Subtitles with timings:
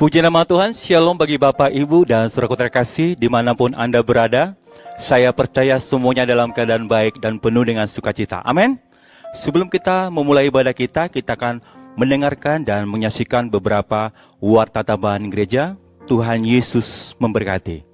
[0.00, 4.56] Puji nama Tuhan, Shalom bagi Bapak, Ibu, dan saudaraku terkasih di mana pun Anda berada.
[4.96, 8.40] Saya percaya semuanya dalam keadaan baik dan penuh dengan sukacita.
[8.40, 8.80] Amin.
[9.36, 11.60] Sebelum kita memulai ibadah kita, kita akan
[12.00, 14.08] mendengarkan dan menyaksikan beberapa
[14.40, 15.76] warta tambahan gereja.
[16.08, 17.84] Tuhan Yesus memberkati.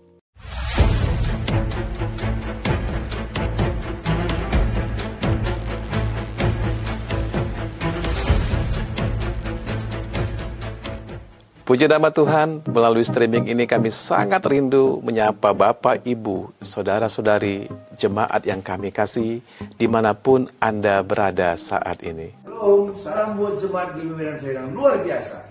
[11.66, 17.66] Puji nama Tuhan, melalui streaming ini kami sangat rindu menyapa Bapak, Ibu, Saudara-saudari,
[17.98, 19.42] jemaat yang kami kasih,
[19.74, 22.30] di mana pun Anda berada saat ini.
[22.46, 25.42] Shalom, salam buat jemaat GBI Medan Serang, luar biasa.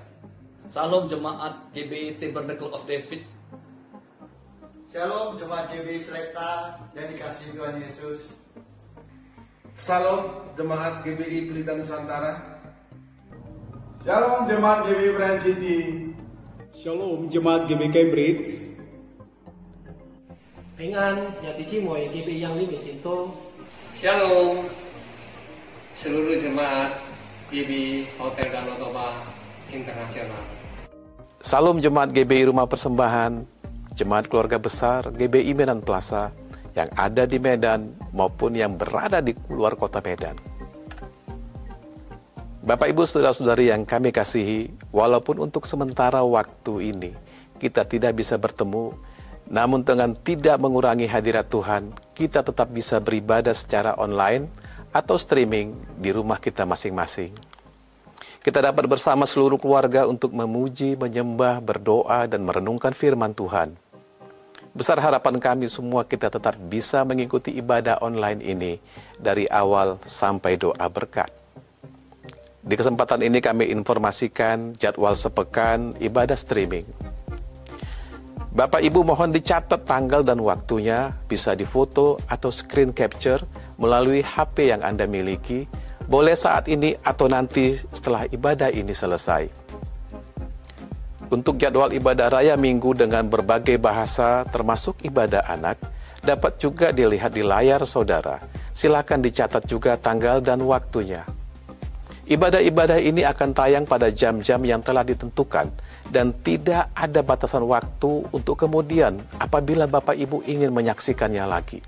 [0.72, 3.28] Salam jemaat GBI Tabernacle of David.
[4.96, 8.40] Shalom jemaat GBI Selekta yang dikasih Tuhan Yesus.
[9.76, 12.55] Salam jemaat GBI Pelita Nusantara.
[14.06, 15.78] Shalom jemaat GBI Brand City.
[16.70, 18.62] Shalom jemaat GBI Cambridge.
[20.78, 23.34] Pengan Jati Cimoy GBI yang limi Sinto.
[23.98, 24.70] Shalom
[25.98, 27.02] seluruh jemaat
[27.50, 29.26] GBI Hotel Danau Toba
[29.74, 30.38] Internasional.
[31.42, 33.42] Salam jemaat GBI Rumah Persembahan,
[33.98, 36.30] jemaat keluarga besar GBI Medan Plaza
[36.78, 40.55] yang ada di Medan maupun yang berada di luar kota Medan.
[42.66, 47.14] Bapak Ibu Saudara-saudari yang kami kasihi, walaupun untuk sementara waktu ini
[47.62, 48.90] kita tidak bisa bertemu,
[49.46, 54.50] namun dengan tidak mengurangi hadirat Tuhan, kita tetap bisa beribadah secara online
[54.90, 57.38] atau streaming di rumah kita masing-masing.
[58.42, 63.78] Kita dapat bersama seluruh keluarga untuk memuji, menyembah, berdoa, dan merenungkan firman Tuhan.
[64.74, 68.82] Besar harapan kami semua kita tetap bisa mengikuti ibadah online ini
[69.22, 71.45] dari awal sampai doa berkat.
[72.66, 76.90] Di kesempatan ini kami informasikan jadwal sepekan ibadah streaming.
[78.50, 83.46] Bapak Ibu mohon dicatat tanggal dan waktunya, bisa difoto atau screen capture
[83.78, 85.70] melalui HP yang Anda miliki,
[86.10, 89.46] boleh saat ini atau nanti setelah ibadah ini selesai.
[91.30, 95.78] Untuk jadwal ibadah raya minggu dengan berbagai bahasa termasuk ibadah anak,
[96.26, 98.42] dapat juga dilihat di layar saudara.
[98.74, 101.45] Silakan dicatat juga tanggal dan waktunya.
[102.26, 105.70] Ibadah-ibadah ini akan tayang pada jam-jam yang telah ditentukan
[106.10, 111.86] dan tidak ada batasan waktu untuk kemudian apabila Bapak Ibu ingin menyaksikannya lagi.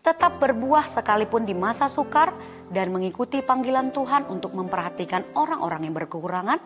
[0.00, 2.32] Tetap berbuah sekalipun di masa sukar
[2.72, 6.56] dan mengikuti panggilan Tuhan untuk memperhatikan orang-orang yang berkekurangan,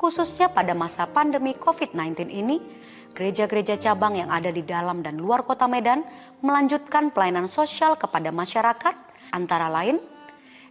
[0.00, 2.56] khususnya pada masa pandemi COVID-19 ini,
[3.12, 6.00] gereja-gereja cabang yang ada di dalam dan luar kota Medan
[6.40, 9.98] melanjutkan pelayanan sosial kepada masyarakat antara lain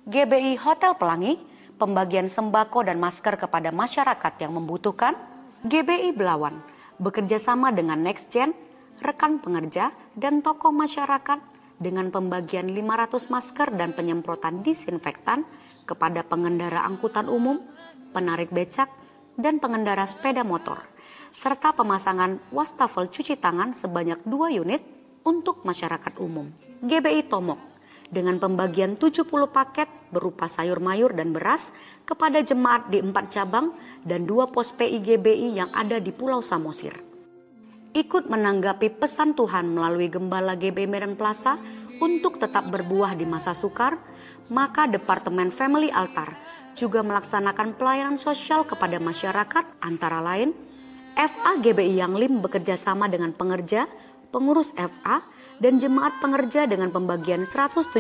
[0.08, 1.36] GBI Hotel Pelangi,
[1.76, 5.20] pembagian sembako dan masker kepada masyarakat yang membutuhkan,
[5.68, 6.64] GBI Belawan,
[6.96, 8.56] bekerja sama dengan NextGen,
[9.04, 11.44] rekan pengerja, dan tokoh masyarakat
[11.76, 15.44] dengan pembagian 500 masker dan penyemprotan disinfektan
[15.84, 17.60] kepada pengendara angkutan umum,
[18.16, 18.88] penarik becak,
[19.36, 20.80] dan pengendara sepeda motor,
[21.36, 24.82] serta pemasangan wastafel cuci tangan sebanyak 2 unit
[25.28, 26.48] untuk masyarakat umum.
[26.80, 27.77] GBI Tomok
[28.08, 31.76] dengan pembagian 70 paket berupa sayur mayur dan beras
[32.08, 33.76] kepada jemaat di empat cabang
[34.08, 36.96] dan dua pos PIGBI yang ada di Pulau Samosir.
[37.92, 41.60] Ikut menanggapi pesan Tuhan melalui Gembala GB Medan Plaza
[41.98, 44.00] untuk tetap berbuah di masa sukar,
[44.48, 46.32] maka Departemen Family Altar
[46.78, 50.54] juga melaksanakan pelayanan sosial kepada masyarakat antara lain
[51.18, 53.90] FA GBI Yang Lim bekerja sama dengan pengerja,
[54.30, 55.18] pengurus FA,
[55.58, 57.94] dan jemaat pengerja dengan pembagian 170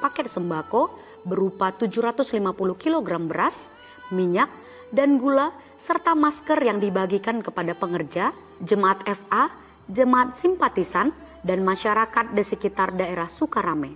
[0.00, 0.96] paket sembako
[1.28, 2.42] berupa 750
[2.76, 3.68] kg beras,
[4.10, 4.48] minyak,
[4.92, 8.30] dan gula serta masker yang dibagikan kepada pengerja,
[8.62, 9.50] jemaat FA,
[9.90, 11.10] jemaat simpatisan,
[11.42, 13.90] dan masyarakat di sekitar daerah Sukarame.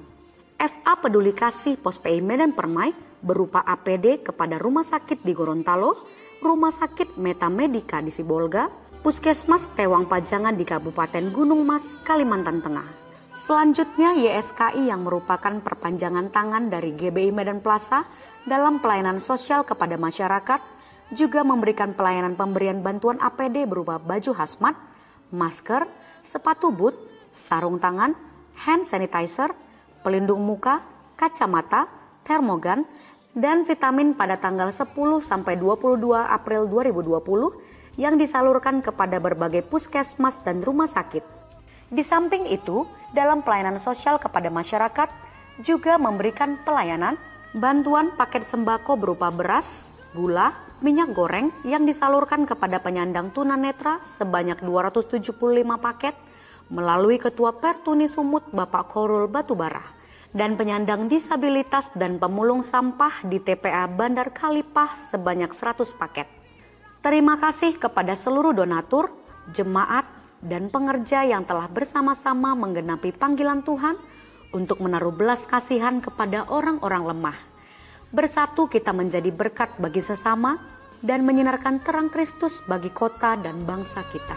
[0.59, 2.91] FA Peduli Kasih Pos PI Medan Permai
[3.23, 5.95] berupa APD kepada rumah sakit di Gorontalo,
[6.43, 8.67] rumah sakit Meta Medika di Sibolga,
[9.05, 13.06] Puskesmas Tewang Pajangan di Kabupaten Gunung Mas, Kalimantan Tengah.
[13.37, 18.01] Selanjutnya YSKI yang merupakan perpanjangan tangan dari GBI Medan Plaza
[18.49, 20.57] dalam pelayanan sosial kepada masyarakat
[21.13, 24.73] juga memberikan pelayanan pemberian bantuan APD berupa baju hazmat,
[25.37, 25.85] masker,
[26.25, 26.97] sepatu boot,
[27.29, 28.17] sarung tangan,
[28.57, 29.53] hand sanitizer,
[30.01, 30.81] pelindung muka,
[31.21, 31.93] kacamata,
[32.25, 32.89] termogan,
[33.37, 40.65] dan vitamin pada tanggal 10 sampai 22 April 2020 yang disalurkan kepada berbagai puskesmas dan
[40.65, 41.46] rumah sakit.
[41.87, 42.83] Di samping itu,
[43.15, 45.09] dalam pelayanan sosial kepada masyarakat
[45.63, 47.15] juga memberikan pelayanan
[47.55, 50.53] bantuan paket sembako berupa beras, gula,
[50.85, 55.33] minyak goreng yang disalurkan kepada penyandang tunanetra sebanyak 275
[55.81, 56.15] paket
[56.69, 59.81] melalui Ketua Pertuni Sumut Bapak Korul Batubara
[60.37, 66.29] dan penyandang disabilitas dan pemulung sampah di TPA Bandar Kalipah sebanyak 100 paket.
[67.01, 69.15] Terima kasih kepada seluruh donatur,
[69.55, 70.05] jemaat,
[70.45, 73.97] dan pengerja yang telah bersama-sama menggenapi panggilan Tuhan
[74.53, 77.39] untuk menaruh belas kasihan kepada orang-orang lemah.
[78.13, 80.57] Bersatu kita menjadi berkat bagi sesama
[81.05, 84.37] dan menyinarkan terang Kristus bagi kota dan bangsa kita.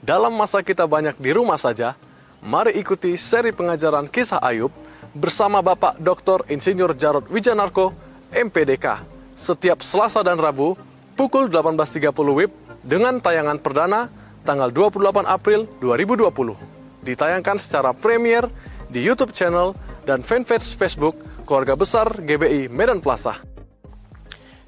[0.00, 1.92] Dalam masa kita banyak di rumah saja,
[2.40, 4.72] mari ikuti seri pengajaran kisah Ayub
[5.12, 6.48] bersama Bapak Dr.
[6.48, 7.92] Insinyur Jarod Wijanarko,
[8.32, 9.04] MPDK,
[9.36, 10.80] setiap Selasa dan Rabu
[11.18, 12.52] pukul 18.30 WIB
[12.86, 14.06] dengan tayangan perdana
[14.46, 16.54] tanggal 28 April 2020.
[17.02, 18.46] Ditayangkan secara premier
[18.86, 19.74] di YouTube channel
[20.06, 23.34] dan fanpage Facebook Keluarga Besar GBI Medan Plaza.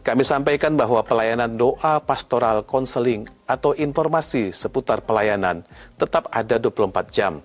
[0.03, 5.63] Kami sampaikan bahwa pelayanan doa pastoral konseling atau informasi seputar pelayanan
[6.03, 7.39] tetap ada 24 jam.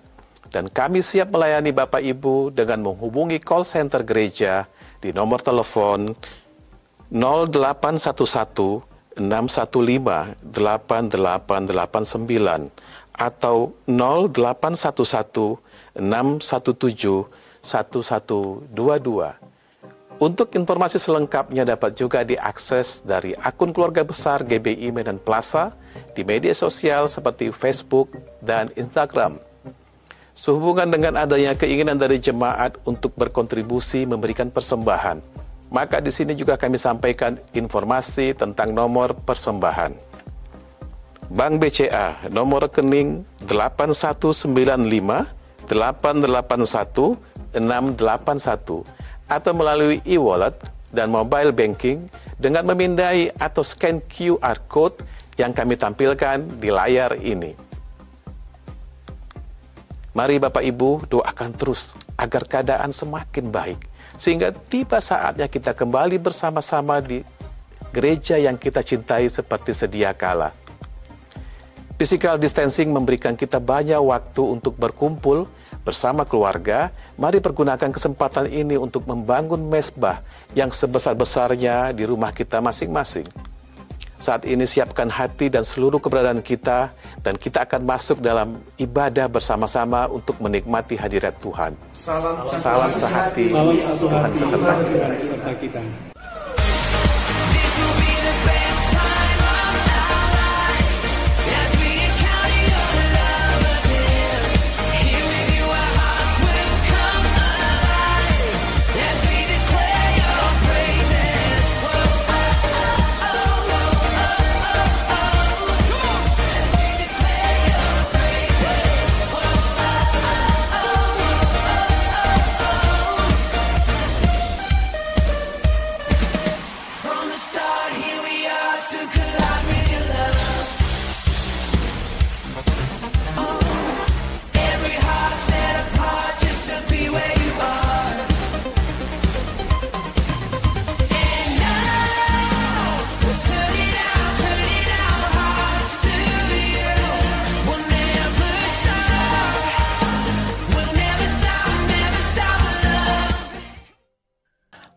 [0.50, 4.66] Dan kami siap melayani Bapak Ibu dengan menghubungi call center gereja
[4.98, 6.10] di nomor telepon
[7.12, 12.68] 0811 615 8889
[13.16, 15.56] atau 0811
[15.96, 17.24] 617
[17.64, 19.56] 1122
[20.16, 25.76] untuk informasi selengkapnya dapat juga diakses dari akun keluarga besar GBI Medan Plaza
[26.16, 29.36] di media sosial seperti Facebook dan Instagram.
[30.32, 35.20] Sehubungan dengan adanya keinginan dari jemaat untuk berkontribusi memberikan persembahan,
[35.70, 39.92] maka di sini juga kami sampaikan informasi tentang nomor persembahan.
[41.26, 45.26] Bank BCA nomor rekening 8195
[45.66, 47.18] 881
[47.56, 48.86] 681
[49.26, 50.54] atau melalui e-wallet
[50.94, 52.06] dan mobile banking
[52.38, 55.02] dengan memindai atau scan QR code
[55.34, 57.58] yang kami tampilkan di layar ini.
[60.16, 63.80] Mari Bapak Ibu doakan terus agar keadaan semakin baik
[64.16, 67.22] sehingga tiba saatnya kita kembali bersama-sama di
[67.92, 70.52] gereja yang kita cintai seperti sedia kala.
[71.96, 75.48] Physical distancing memberikan kita banyak waktu untuk berkumpul
[75.80, 80.20] bersama keluarga, mari pergunakan kesempatan ini untuk membangun mesbah
[80.52, 83.24] yang sebesar-besarnya di rumah kita masing-masing.
[84.26, 86.90] Saat ini siapkan hati dan seluruh keberadaan kita
[87.22, 91.78] dan kita akan masuk dalam ibadah bersama-sama untuk menikmati hadirat Tuhan.
[91.94, 96.05] Salam, Salam sehati, Salam satu Tuhan beserta kita.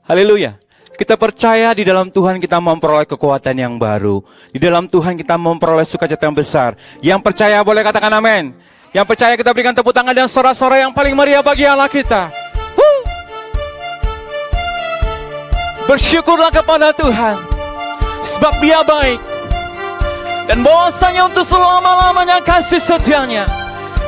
[0.10, 0.58] Haleluya.
[0.98, 4.26] Kita percaya di dalam Tuhan kita memperoleh kekuatan yang baru.
[4.50, 6.74] Di dalam Tuhan kita memperoleh sukacita yang besar.
[6.98, 8.58] Yang percaya boleh katakan amin.
[8.90, 12.34] Yang percaya kita berikan tepuk tangan dan sorak-sorai yang paling meriah bagi Allah kita.
[12.74, 13.02] Huh.
[15.86, 17.38] Bersyukurlah kepada Tuhan.
[18.26, 19.22] Sebab dia baik.
[20.50, 23.46] Dan bahwasanya untuk selama-lamanya kasih setianya.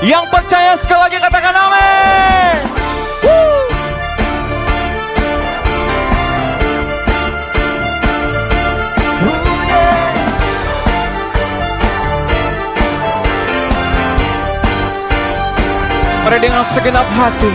[0.01, 2.57] Yang percaya sekali lagi katakan amin.
[3.21, 3.70] Woo.
[16.31, 17.51] Mari dengan segenap hati.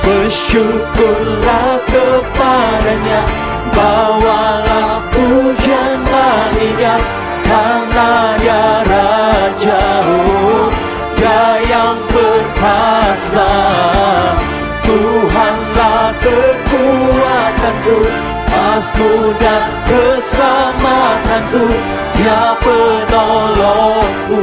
[0.00, 3.28] Bersyukurlah kepadanya.
[3.76, 6.96] Bawalah pujian baginya
[7.44, 9.84] Karena dia Raja.
[10.16, 10.72] Oh,
[11.12, 13.52] Dia yang perkasa.
[14.80, 18.00] Tuhanlah kekuatanku.
[18.48, 21.68] Masmur dan keselamatanku.
[22.16, 24.40] Dia penolongku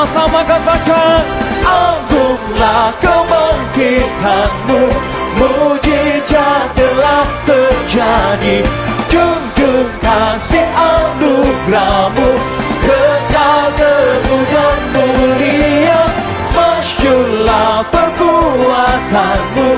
[0.00, 1.20] sama-sama katakan
[1.60, 4.82] Agunglah kebangkitanmu
[5.36, 8.64] Mujizat telah terjadi.
[9.12, 12.32] Junjung kasih anugerahmu
[12.80, 16.08] Kekal dan mulia.
[16.56, 19.70] Masyurlah perbuatanmu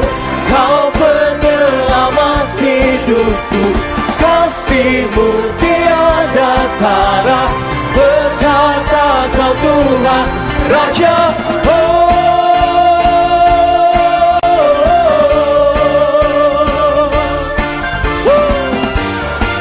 [0.47, 3.75] Kau penyelamat hidupku.
[4.23, 7.12] Kasihmu tiada tara
[10.71, 11.15] Raja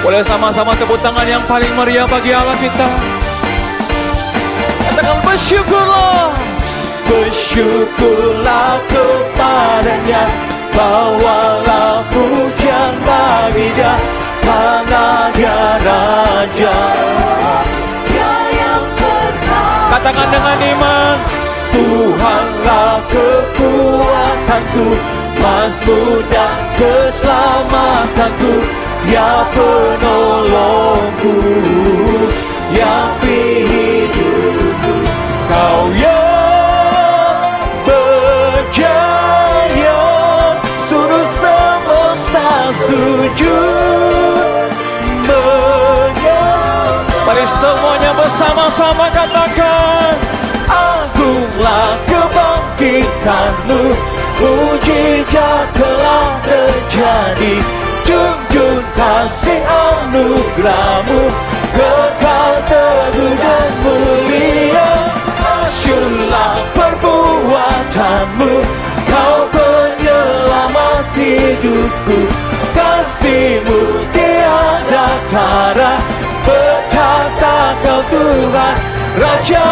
[0.01, 2.87] Boleh sama-sama tepuk tangan yang paling meriah bagi Allah kita.
[4.83, 6.35] Katakan bersyukurlah.
[7.11, 10.23] Bersyukurlah kepadanya
[10.71, 13.95] Bawalah pujian bagi dia
[14.39, 16.77] Karena dia Raja
[20.01, 21.21] Katakan dengan iman
[21.69, 24.97] Tuhanlah kekuatanku
[25.37, 28.65] Mazmur dan keselamatanku
[29.13, 31.37] Ya penolongku
[32.73, 35.05] Yang hidupku
[35.45, 37.37] Kau yang
[37.85, 38.81] berjaya
[40.81, 43.90] Suruh semesta sujud
[47.59, 50.15] semuanya bersama-sama katakan
[50.71, 53.83] Agunglah kebangkitanmu
[54.39, 57.55] Mujizat telah terjadi
[58.07, 61.21] Junjung kasih anugerahmu
[61.75, 64.91] Kekal teguh dan mulia
[65.39, 68.53] Masyurlah perbuatanmu
[69.11, 72.19] Kau penyelamat hidupku
[72.71, 75.93] Kasihmu tiada tara
[77.81, 78.75] kau Tuhan
[79.17, 79.65] Raja.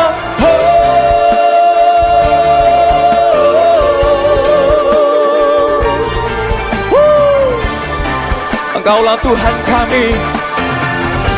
[8.79, 10.05] Engkaulah Tuhan kami.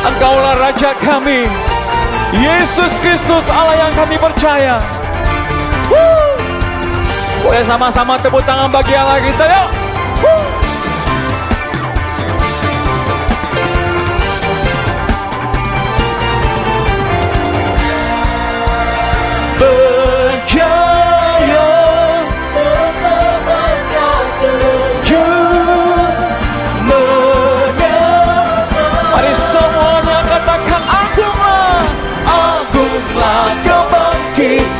[0.07, 1.51] Engkaulah Raja kami.
[2.31, 4.79] Yesus Kristus Allah yang kami percaya.
[5.91, 6.31] Woo!
[7.43, 9.80] Boleh sama-sama tepuk tangan bagi Allah kita yuk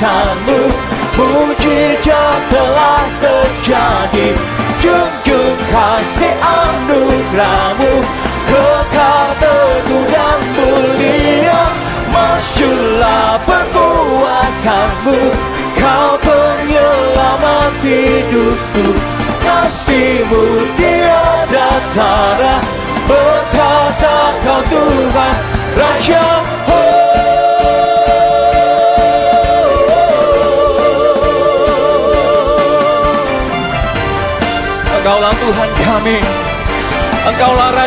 [0.02, 0.62] kebangkitanmu
[1.12, 4.34] Mujizat telah terjadi.
[4.82, 7.94] Junjung kasih anugerahmu
[8.50, 11.62] Kekal teguh dan mulia.
[12.10, 15.20] Masyurlah perbuatanmu
[15.78, 18.98] Kau penyelamat hidupku.
[19.46, 20.44] Kasihmu
[20.74, 22.58] tiada tara
[23.06, 24.31] Betapa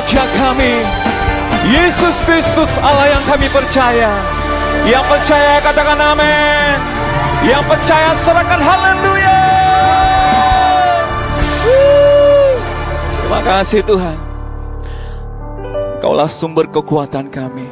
[0.05, 0.85] Raja kami
[1.73, 4.13] Yesus Kristus Allah yang kami percaya.
[4.85, 6.77] Yang percaya katakan amin.
[7.41, 9.41] Yang percaya serahkan haleluya.
[13.17, 14.19] Terima kasih Tuhan.
[15.97, 17.65] Engkaulah sumber kekuatan kami.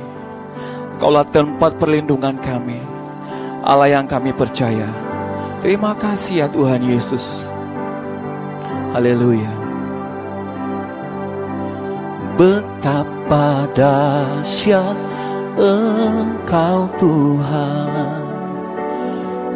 [0.97, 2.81] Engkaulah tempat perlindungan kami.
[3.61, 4.89] Allah yang kami percaya.
[5.61, 7.45] Terima kasih ya Tuhan Yesus.
[8.97, 9.62] Haleluya
[12.43, 14.99] Betapa dahsyat
[15.55, 18.19] Engkau Tuhan.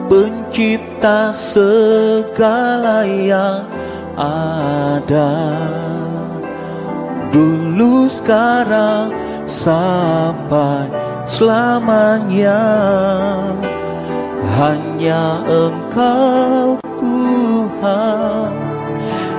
[0.07, 3.66] Pencipta segala yang
[4.14, 5.35] ada.
[7.35, 9.11] Dulu sekarang
[9.50, 10.87] sampai
[11.26, 12.62] selamanya.
[14.62, 18.47] Hanya Engkau Tuhan.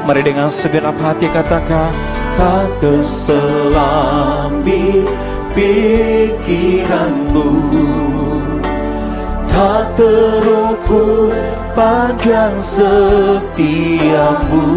[0.04, 3.42] Mari dengan segenap hati katakan Tak terselami
[5.58, 7.50] pikiranmu.
[9.50, 11.34] Tak terukur
[11.74, 14.70] panjang setiamu.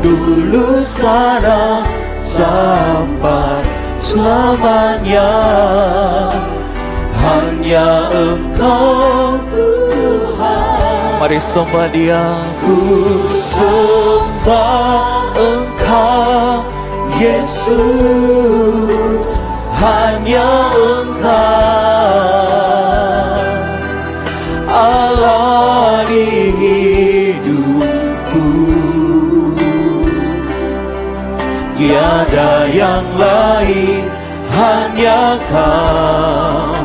[0.00, 1.84] Dulu sekarang
[2.16, 3.60] sampai
[4.00, 5.28] selamanya.
[7.20, 11.20] Hanya Engkau Tuhan.
[11.20, 12.32] Mari sembah dia.
[12.64, 12.80] Ku
[13.44, 15.15] sembah
[17.16, 17.80] Yesus
[19.80, 21.32] hanya Engkau
[24.68, 28.48] Allah di hidupku.
[31.80, 34.04] Tiada yang lain
[34.52, 36.76] hanya Kau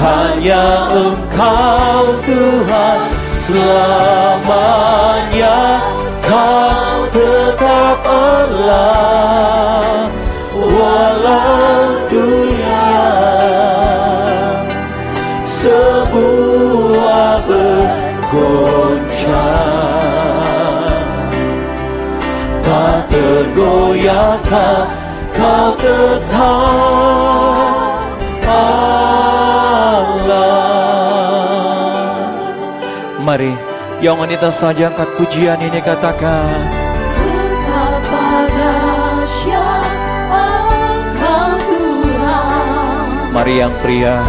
[0.00, 0.64] hanya
[0.96, 3.00] Engkau Tuhan.
[3.44, 4.80] Selamanya
[6.24, 10.08] Kau tetap Allah
[10.56, 12.88] walau dunia.
[15.44, 19.36] Semua bergoncang.
[22.64, 24.88] Tak tergoyahkan
[25.36, 26.40] kau tetap
[28.48, 30.64] Allah?
[33.22, 33.54] Mari
[34.02, 36.81] yang wanita saja angkat pujian ini katakan
[43.32, 44.20] Mari yang pria.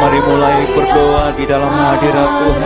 [0.00, 2.62] Mari mulai berdoa di dalam hadirat Tuhan.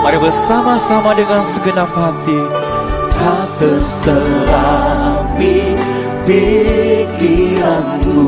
[0.00, 2.38] Mari bersama-sama dengan segenap hati.
[3.14, 5.74] Tak terselami
[6.22, 8.22] pikiranmu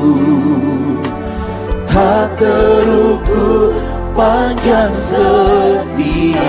[1.93, 3.77] Tak terukur
[4.17, 6.41] panjang setiamu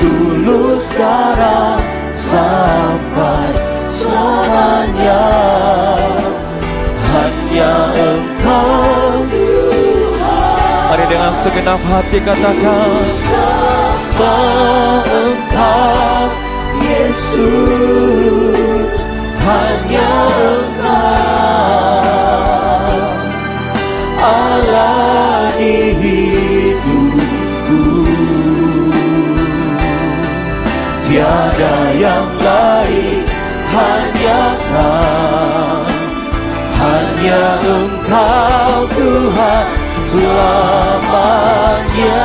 [0.00, 1.84] Dulu sekarang
[2.16, 3.52] sampai
[3.92, 5.28] selamanya.
[7.04, 9.28] Hanya engkau
[10.88, 16.32] Mari dengan segenap hati katakan Sembah engkau
[16.80, 17.44] Yesus.
[19.44, 21.35] Hanya engkau
[24.16, 27.80] Allah di hidupku.
[31.06, 33.22] Tiada yang lain
[33.70, 35.86] Hanya kau.
[36.76, 39.66] Hanya engkau Tuhan.
[40.06, 42.22] Selamanya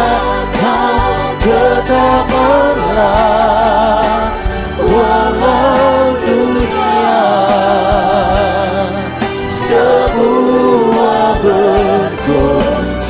[0.56, 1.12] kau
[1.44, 4.32] tetap Allah
[4.80, 7.20] Walau dunia.
[9.52, 10.41] Semua
[11.42, 13.02] bergoncang.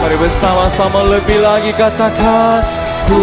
[0.00, 2.64] Mari bersama-sama lebih lagi katakan
[3.08, 3.20] Ku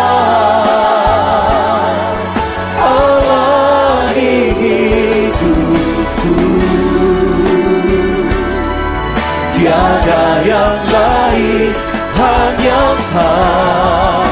[13.11, 14.23] Engkau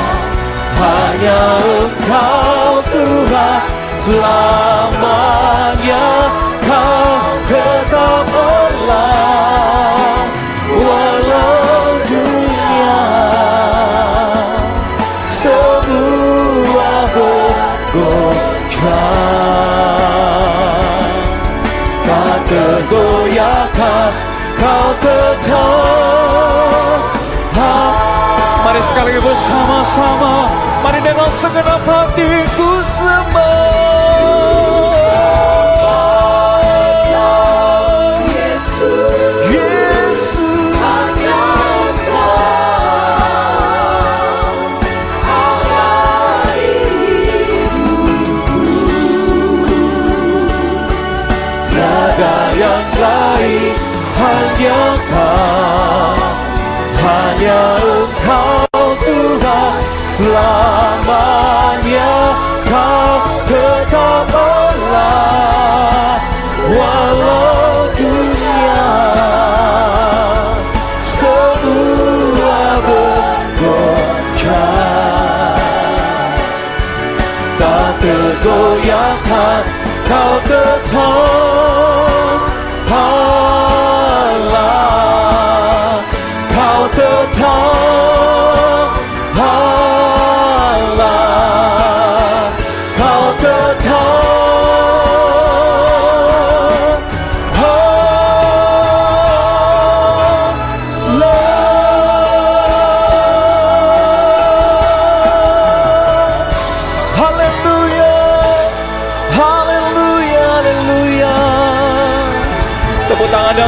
[0.78, 3.62] Hanya engkau Tuhan.
[4.06, 5.02] Selamanya
[6.62, 9.57] kau tetap Allah
[28.98, 30.34] sekali lagi bersama-sama.
[30.82, 33.46] Mari dengan segenap hatiku sembah.
[54.18, 56.18] Hanya kau.
[56.98, 58.67] Hanya engkau
[60.38, 62.14] Selamanya
[62.70, 63.18] kau
[63.50, 66.22] tetap Allah
[66.70, 68.94] Walau dunia
[71.02, 73.98] Semua bergoncang
[77.58, 79.66] Tak tergoyahkan
[80.06, 81.77] kau tetap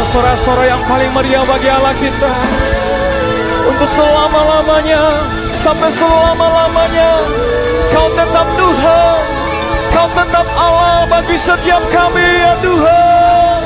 [0.00, 2.32] Dan sorak-sorak yang paling meriah bagi Allah kita.
[3.68, 7.20] Untuk selama-lamanya Sampai selama-lamanya
[7.92, 9.20] Kau tetap Tuhan.
[9.92, 13.60] Kau tetap Allah bagi setiap kami ya Tuhan.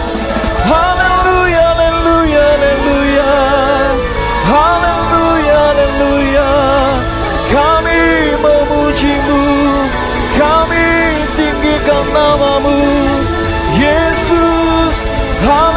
[0.67, 3.35] Haleluya, haleluya, haleluya.
[4.51, 6.51] Haleluya, haleluya.
[7.47, 8.03] Kami
[8.43, 9.47] memujimu.
[10.35, 10.87] Kami
[11.39, 12.83] tinggikan namamu.
[13.79, 14.75] Yesus
[15.45, 15.74] Haleluya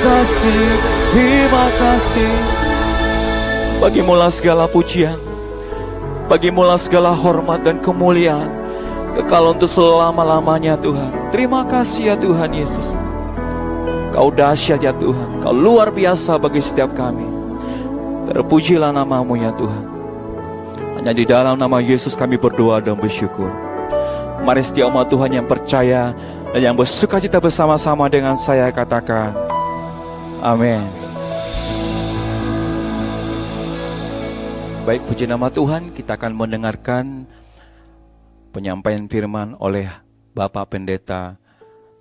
[0.00, 2.32] kasih Terima kasih.
[3.84, 5.20] Bagimulah segala pujian.
[6.24, 8.48] Bagimulah segala hormat dan kemuliaan.
[9.12, 11.12] Kekal untuk selama-lamanya Tuhan.
[11.28, 12.96] Terima kasih ya Tuhan Yesus.
[14.16, 15.44] Kau dahsyat ya Tuhan.
[15.44, 17.28] Kau luar biasa bagi setiap kami.
[18.32, 19.84] Terpujilah namamu ya Tuhan.
[20.96, 23.52] Hanya di dalam nama Yesus kami berdoa dan bersyukur.
[24.48, 26.16] Mari setiap umat Tuhan yang percaya
[26.56, 29.51] Dan yang bersuka cita bersama-sama dengan saya katakan
[30.42, 30.82] Amin
[34.82, 37.30] Baik puji nama Tuhan kita akan mendengarkan
[38.50, 39.86] Penyampaian firman oleh
[40.34, 41.38] Bapak Pendeta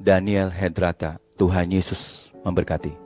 [0.01, 2.97] Daniel Hedrata Tuhan Yesus memberkati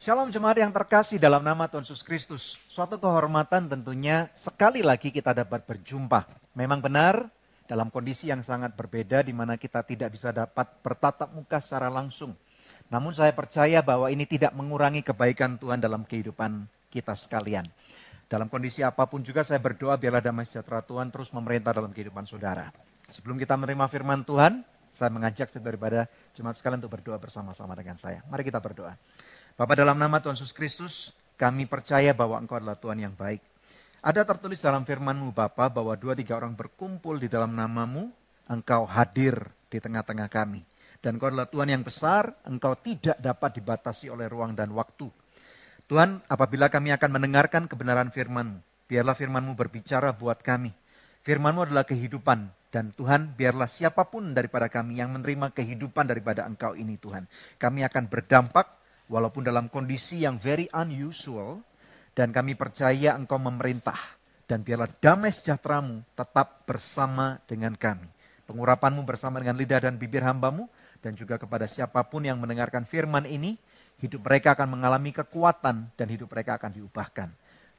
[0.00, 2.60] Shalom jemaat yang terkasih dalam nama Tuhan Yesus Kristus.
[2.68, 6.28] Suatu kehormatan tentunya sekali lagi kita dapat berjumpa.
[6.52, 7.32] Memang benar
[7.64, 12.36] dalam kondisi yang sangat berbeda di mana kita tidak bisa dapat bertatap muka secara langsung.
[12.92, 17.66] Namun saya percaya bahwa ini tidak mengurangi kebaikan Tuhan dalam kehidupan kita sekalian.
[18.28, 22.24] Dalam kondisi apa pun juga saya berdoa biarlah damai sejahtera Tuhan terus memerintah dalam kehidupan
[22.24, 22.72] saudara.
[23.08, 27.98] Sebelum kita menerima firman Tuhan, saya mengajak setiap daripada jemaat sekalian untuk berdoa bersama-sama dengan
[27.98, 28.22] saya.
[28.30, 28.94] Mari kita berdoa.
[29.54, 30.94] Bapak dalam nama Tuhan Yesus Kristus,
[31.34, 33.42] kami percaya bahwa Engkau adalah Tuhan yang baik.
[34.04, 38.12] Ada tertulis dalam firman-Mu Bapa bahwa dua tiga orang berkumpul di dalam namamu,
[38.46, 40.62] Engkau hadir di tengah-tengah kami.
[41.04, 45.04] Dan Engkau adalah Tuhan yang besar, Engkau tidak dapat dibatasi oleh ruang dan waktu.
[45.84, 50.72] Tuhan, apabila kami akan mendengarkan kebenaran firman-Mu, biarlah firman-Mu berbicara buat kami.
[51.20, 56.72] Firman-Mu adalah kehidupan, dan Tuhan biarlah siapa pun daripada kami yang menerima kehidupan daripada Engkau
[56.72, 57.28] ini Tuhan.
[57.60, 58.66] Kami akan berdampak
[59.12, 61.60] walaupun dalam kondisi yang very unusual,
[62.16, 64.00] dan kami percaya Engkau memerintah.
[64.48, 68.08] Dan biarlah damai sejahteramu tetap bersama dengan kami.
[68.48, 70.64] Pengurapanmu bersama dengan lidah dan bibir hambamu,
[71.04, 73.60] dan juga kepada siapa pun yang mendengarkan firman ini,
[74.00, 77.28] hidup mereka akan mengalami kekuatan dan hidup mereka akan diubahkan.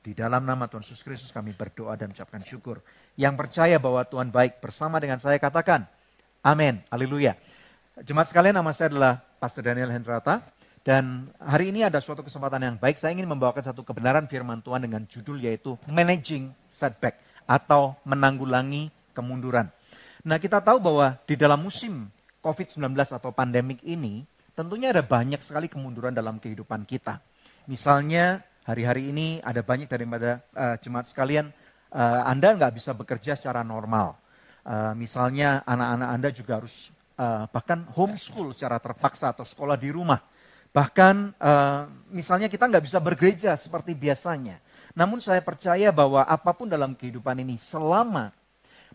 [0.06, 2.86] Di dalam nama Tuhan Yesus Kristus kami berdoa dan mengucapkan syukur.
[3.18, 5.90] Yang percaya bahwa Tuhan baik bersama dengan saya katakan,
[6.46, 7.34] amin, haleluya.
[8.06, 10.46] Jemaat sekalian nama saya adalah Pastor Daniel Hendrata.
[10.86, 14.86] Dan hari ini ada suatu kesempatan yang baik, saya ingin membawakan satu kebenaran firman Tuhan
[14.86, 17.18] dengan judul yaitu Managing Setback
[17.50, 19.74] atau menanggulangi kemunduran.
[20.22, 22.06] Nah kita tahu bahwa di dalam musim
[22.46, 24.22] COVID-19 atau pandemik ini,
[24.54, 27.18] tentunya ada banyak sekali kemunduran dalam kehidupan kita.
[27.66, 31.50] Misalnya hari-hari ini ada banyak daripada uh, jemaat sekalian,
[31.90, 34.14] uh, Anda nggak bisa bekerja secara normal.
[34.62, 40.22] Uh, misalnya anak-anak Anda juga harus uh, bahkan homeschool secara terpaksa atau sekolah di rumah.
[40.70, 41.82] Bahkan uh,
[42.12, 44.62] misalnya kita nggak bisa bergereja seperti biasanya.
[44.94, 48.30] Namun saya percaya bahwa apa pun dalam kehidupan ini selama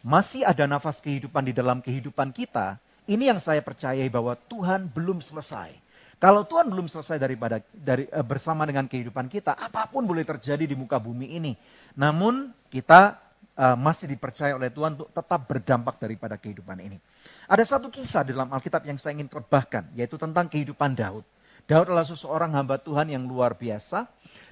[0.01, 5.18] masih ada nafas kehidupan di dalam kehidupan kita, ini yang saya percayai bahwa Tuhan belum
[5.18, 5.75] selesai.
[6.20, 10.62] Kalau Tuhan belum selesai daripada dari uh, bersama dengan kehidupan kita, apa pun boleh terjadi
[10.62, 11.57] di muka bumi ini.
[11.99, 13.18] Namun kita
[13.57, 17.01] uh, masih dipercaya oleh Tuhan untuk tetap berdampak daripada kehidupan ini.
[17.49, 21.25] Ada satu kisah dalam Alkitab yang saya ingin terbahkan, yaitu tentang kehidupan Daud.
[21.64, 24.07] Daud adalah seseorang hamba Tuhan yang luar biasa.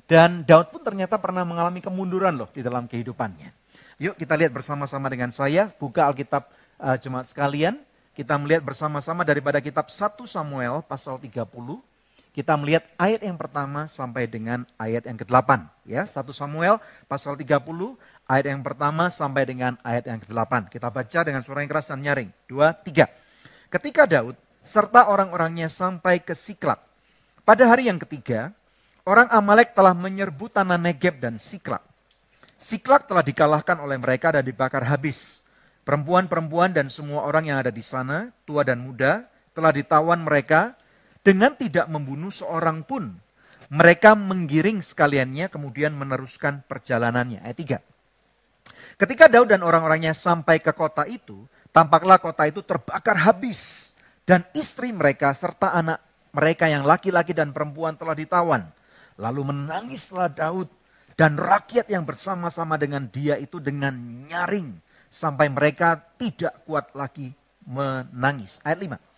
[0.09, 3.53] Dan Daud pun ternyata pernah mengalami kemunduran loh di dalam kehidupannya.
[4.01, 6.49] Yuk kita lihat bersama-sama dengan saya, buka Alkitab
[6.81, 7.77] uh, jemaat sekalian.
[8.19, 11.39] Kita melihat bersama-sama daripada kitab 1 Samuel pasal 30.
[12.35, 15.63] Kita melihat ayat yang pertama sampai dengan ayat yang ke-8.
[15.87, 17.63] Ya, 1 Samuel pasal 30
[18.27, 20.67] ayat yang pertama sampai dengan ayat yang ke-8.
[20.67, 22.27] Kita baca dengan suara yang keras dan nyaring.
[22.51, 23.07] Dua, tiga.
[23.71, 24.35] Ketika Daud
[24.67, 26.83] serta orang-orangnya sampai ke Siklak,
[27.47, 28.51] pada hari yang ketiga,
[29.07, 31.87] orang Amalek telah menyerbu tanah Negeb dan Siklak.
[32.59, 35.47] Siklak telah dikalahkan oleh mereka dan dibakar habis.
[35.89, 39.25] Perempuan-perempuan dan semua orang yang ada di sana, tua dan muda,
[39.57, 40.77] telah ditawan mereka
[41.25, 43.17] dengan tidak membunuh seorang pun.
[43.73, 47.41] Mereka menggiring sekaliannya kemudian meneruskan perjalanannya.
[47.41, 49.01] Ayat 3.
[49.01, 53.93] Ketika Daud dan orang-orangnya sampai ke kota itu, tampaklah kota itu terbakar habis.
[54.29, 56.05] Dan istri mereka serta anak
[56.37, 58.69] mereka yang laki-laki dan perempuan telah ditawan.
[59.17, 60.69] Lalu menangislah Daud
[61.17, 63.97] dan rakyat yang bersama-sama dengan dia itu dengan
[64.29, 64.85] nyaring.
[65.09, 67.33] Sampai mereka tidak kuat lagi
[67.65, 68.61] menangis.
[68.65, 69.09] Ayat 5.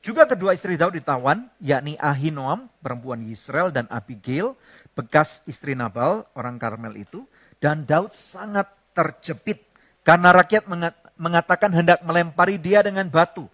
[0.00, 4.56] Juga kedua istri Daud ditawan, yakni Ahinoam, perempuan Yisrael, dan Abigail,
[4.96, 7.28] bekas istri Nabal, orang Karmel itu.
[7.60, 9.60] Dan Daud sangat terjepit
[10.00, 13.44] karena rakyat mengat- mengatakan hendak melempari dia dengan batu.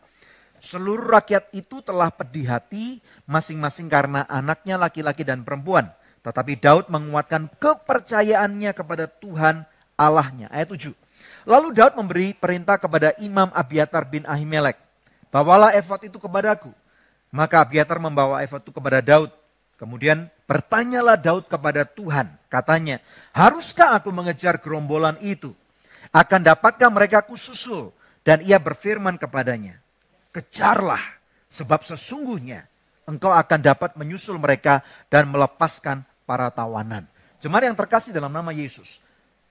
[0.63, 5.91] Seluruh rakyat itu telah pedih hati masing-masing karena anaknya laki-laki dan perempuan.
[6.23, 9.67] Tetapi Daud menguatkan kepercayaannya kepada Tuhan
[9.99, 10.47] Allahnya.
[10.55, 10.95] Ayat 7.
[11.47, 14.75] Lalu Daud memberi perintah kepada Imam Abiatar bin Ahimelek.
[15.31, 16.75] Bawalah efod itu kepadaku.
[17.31, 19.31] Maka Abiatar membawa efod itu kepada Daud.
[19.79, 22.35] Kemudian bertanyalah Daud kepada Tuhan.
[22.51, 22.99] Katanya,
[23.31, 25.55] haruskah aku mengejar gerombolan itu?
[26.11, 27.95] Akan dapatkah mereka kususul?
[28.27, 29.79] Dan ia berfirman kepadanya,
[30.35, 30.99] kejarlah,
[31.47, 32.67] sebab sesungguhnya
[33.07, 37.07] engkau akan dapat menyusul mereka dan melepaskan para tawanan.
[37.39, 38.99] Jemaat yang terkasih dalam nama Yesus,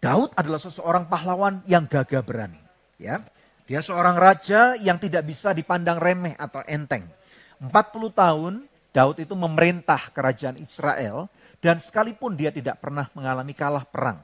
[0.05, 2.61] Daud adalah seseorang pahlawan yang gagah berani.
[3.01, 3.25] Ya,
[3.65, 7.09] dia seorang raja yang tidak bisa dipandang remeh atau enteng.
[7.57, 7.73] 40
[8.13, 8.53] tahun
[8.93, 11.25] Daud itu memerintah kerajaan Israel
[11.57, 14.21] dan sekalipun dia tidak pernah mengalami kalah perang.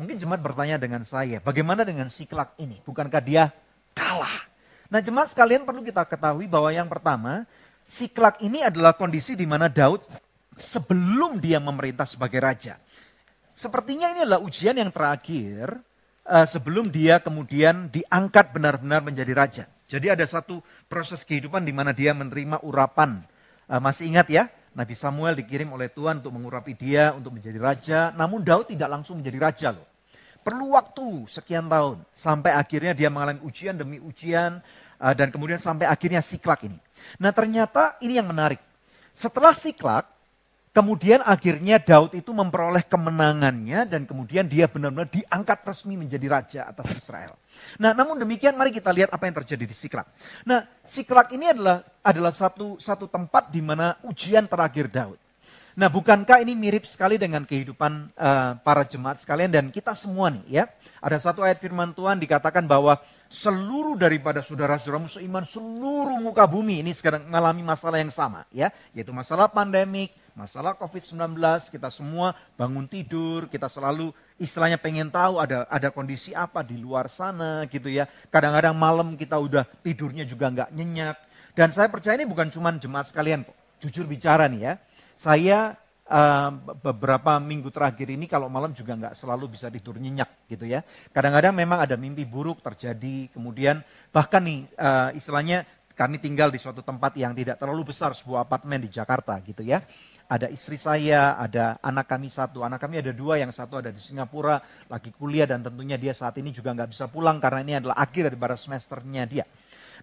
[0.00, 2.80] Mungkin jemaat bertanya dengan saya, bagaimana dengan Siklak ini?
[2.88, 3.52] Bukankah dia
[3.92, 4.48] kalah?
[4.88, 7.44] Nah jemaat sekalian perlu kita ketahui bahwa yang pertama,
[7.84, 10.00] Siklak ini adalah kondisi di mana Daud
[10.56, 12.80] sebelum dia memerintah sebagai raja.
[13.58, 15.82] Sepertinya ini adalah ujian yang terakhir
[16.22, 19.64] eh, sebelum dia kemudian diangkat benar-benar menjadi raja.
[19.90, 23.18] Jadi ada satu proses kehidupan di mana dia menerima urapan.
[23.66, 24.46] Eh, masih ingat ya,
[24.78, 28.00] Nabi Samuel dikirim oleh Tuhan untuk mengurapi dia untuk menjadi raja.
[28.14, 29.90] Namun Daud tidak langsung menjadi raja loh.
[30.46, 34.62] Perlu waktu sekian tahun sampai akhirnya dia mengalami ujian demi ujian
[35.02, 36.78] eh, dan kemudian sampai akhirnya siklak ini.
[37.18, 38.62] Nah ternyata ini yang menarik.
[39.18, 40.06] Setelah siklak,
[40.72, 46.92] kemudian akhirnya Daud itu memperoleh kemenangannya dan kemudian dia benar-benar diangkat resmi menjadi raja atas
[46.94, 47.34] Israel.
[47.82, 50.06] Nah, namun demikian mari kita lihat apa yang terjadi di Siklak.
[50.46, 55.18] Nah, Siklak ini adalah adalah satu satu tempat di mana ujian terakhir Daud.
[55.78, 60.42] Nah, bukankah ini mirip sekali dengan kehidupan eh, para jemaat sekalian dan kita semua nih
[60.58, 60.64] ya.
[60.98, 62.98] Ada satu ayat firman Tuhan dikatakan bahwa
[63.30, 69.14] seluruh daripada saudara-saudaramu seiman seluruh muka bumi ini sekarang mengalami masalah yang sama ya, yaitu
[69.14, 71.34] masalah pandemik, masalah COVID-19,
[71.74, 77.10] kita semua bangun tidur, kita selalu istilahnya pengen tahu ada ada kondisi apa di luar
[77.10, 78.06] sana gitu ya.
[78.30, 81.16] Kadang-kadang malam kita udah tidurnya juga nggak nyenyak.
[81.58, 83.58] Dan saya percaya ini bukan cuma jemaat sekalian kok.
[83.82, 84.72] Jujur bicara nih ya,
[85.18, 85.74] saya
[86.06, 86.50] eh,
[86.86, 90.86] beberapa minggu terakhir ini kalau malam juga nggak selalu bisa tidur nyenyak gitu ya.
[91.10, 93.82] Kadang-kadang memang ada mimpi buruk terjadi, kemudian
[94.14, 95.66] bahkan nih eh, istilahnya
[95.98, 99.82] kami tinggal di suatu tempat yang tidak terlalu besar, sebuah apartemen di Jakarta gitu ya.
[100.28, 103.96] Ada istri saya, ada anak kami satu, anak kami ada dua, yang satu ada di
[103.96, 104.60] Singapura,
[104.92, 108.28] lagi kuliah dan tentunya dia saat ini juga nggak bisa pulang karena ini adalah akhir
[108.28, 109.48] daripada semesternya dia.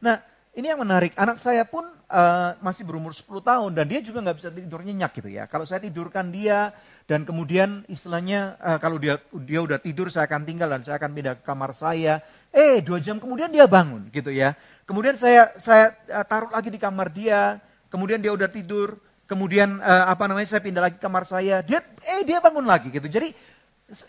[0.02, 0.18] Nah
[0.56, 4.38] ini yang menarik, anak saya pun eh, masih berumur 10 tahun dan dia juga nggak
[4.40, 5.44] bisa tidur nyenyak gitu ya.
[5.52, 6.72] Kalau saya tidurkan dia
[7.06, 11.12] dan kemudian istilahnya eh, kalau dia dia udah tidur saya akan tinggal dan saya akan
[11.12, 12.24] pindah ke kamar saya.
[12.56, 14.56] Eh dua jam kemudian dia bangun gitu ya.
[14.88, 17.60] Kemudian saya saya eh, taruh lagi di kamar dia,
[17.92, 21.62] kemudian dia udah tidur, kemudian eh, apa namanya saya pindah lagi kamar saya.
[21.66, 23.06] Dia eh dia bangun lagi gitu.
[23.10, 23.30] Jadi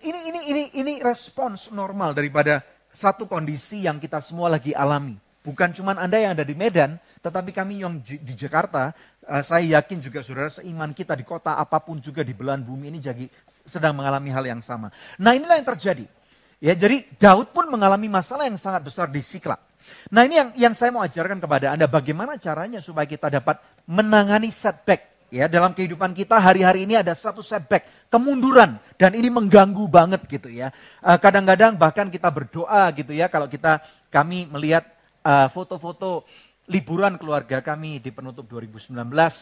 [0.05, 5.17] ini ini ini ini respons normal daripada satu kondisi yang kita semua lagi alami.
[5.45, 8.91] Bukan cuma Anda yang ada di Medan, tetapi kami yang di di Jakarta,
[9.23, 12.91] eh, saya yakin juga saudara seiman kita di kota apa pun juga di belahan bumi
[12.91, 14.91] ini jadi sedang mengalami hal yang sama.
[15.21, 16.07] Nah inilah yang terjadi.
[16.57, 19.61] Ya, jadi Daud pun mengalami masalah yang sangat besar di Siklak.
[20.11, 24.51] Nah ini yang yang saya mau ajarkan kepada Anda bagaimana caranya supaya kita dapat menangani
[24.51, 25.16] setback.
[25.27, 30.46] Ya, dalam kehidupan kita hari-hari ini ada satu setback, kemunduran dan ini mengganggu banget gitu
[30.46, 30.70] ya.
[31.03, 34.87] Eh, Kadang-kadang bahkan kita berdoa gitu ya kalau kita kami melihat
[35.27, 36.22] eh, foto-foto
[36.70, 38.94] liburan keluarga kami di penutup 2019.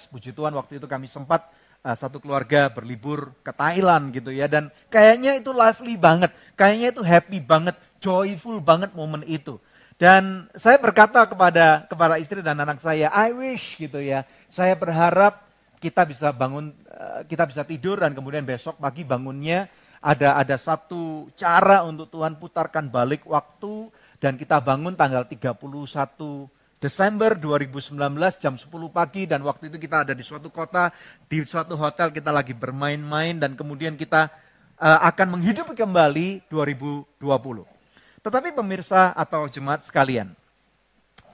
[0.09, 1.53] Puji Tuhan waktu itu kami sempat
[1.85, 7.05] eh, satu keluarga berlibur ke Thailand gitu ya dan kayaknya itu lively banget, kayaknya itu
[7.05, 9.61] happy banget, joyful banget momen itu.
[9.95, 14.27] Dan saya berkata kepada kepada istri dan anak saya, I wish gitu ya.
[14.51, 15.47] Saya berharap
[15.79, 19.71] kita bisa bangun, eh, kita bisa tidur dan kemudian besok pagi bangunnya
[20.05, 23.89] ada ada satu cara untuk Tuhan putarkan balik waktu
[24.21, 25.57] dan kita bangun tanggal 31
[26.77, 27.97] Desember 2019
[28.37, 30.93] jam 10 pagi dan waktu itu kita ada di suatu kota,
[31.25, 34.29] di suatu hotel kita lagi bermain-main dan kemudian kita
[34.77, 37.74] eh, akan menghidupi kembali 2020.
[38.25, 40.33] Tetapi pemirsa atau jemaat sekalian,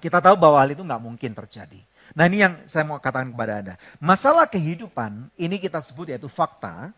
[0.02, 1.78] kita tahu bahwa hal itu nggak mungkin terjadi.
[2.18, 3.74] Nah ini yang saya mau katakan kepada Anda.
[4.02, 6.90] Masalah kehidupan ini kita sebut yaitu fakta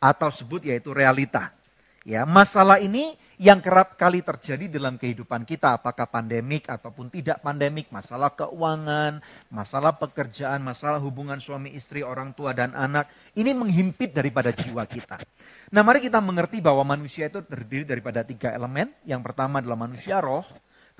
[0.00, 1.52] atau sebut yaitu realita.
[2.04, 7.88] Ya, masalah ini yang kerap kali terjadi dalam kehidupan kita, apakah pandemik ataupun tidak pandemik,
[7.88, 14.52] masalah keuangan, masalah pekerjaan, masalah hubungan suami istri, orang tua dan anak, ini menghimpit daripada
[14.52, 15.16] jiwa kita.
[15.72, 18.92] Nah, mari kita mengerti bahwa manusia itu terdiri daripada tiga elemen.
[19.08, 20.44] Yang pertama adalah manusia roh,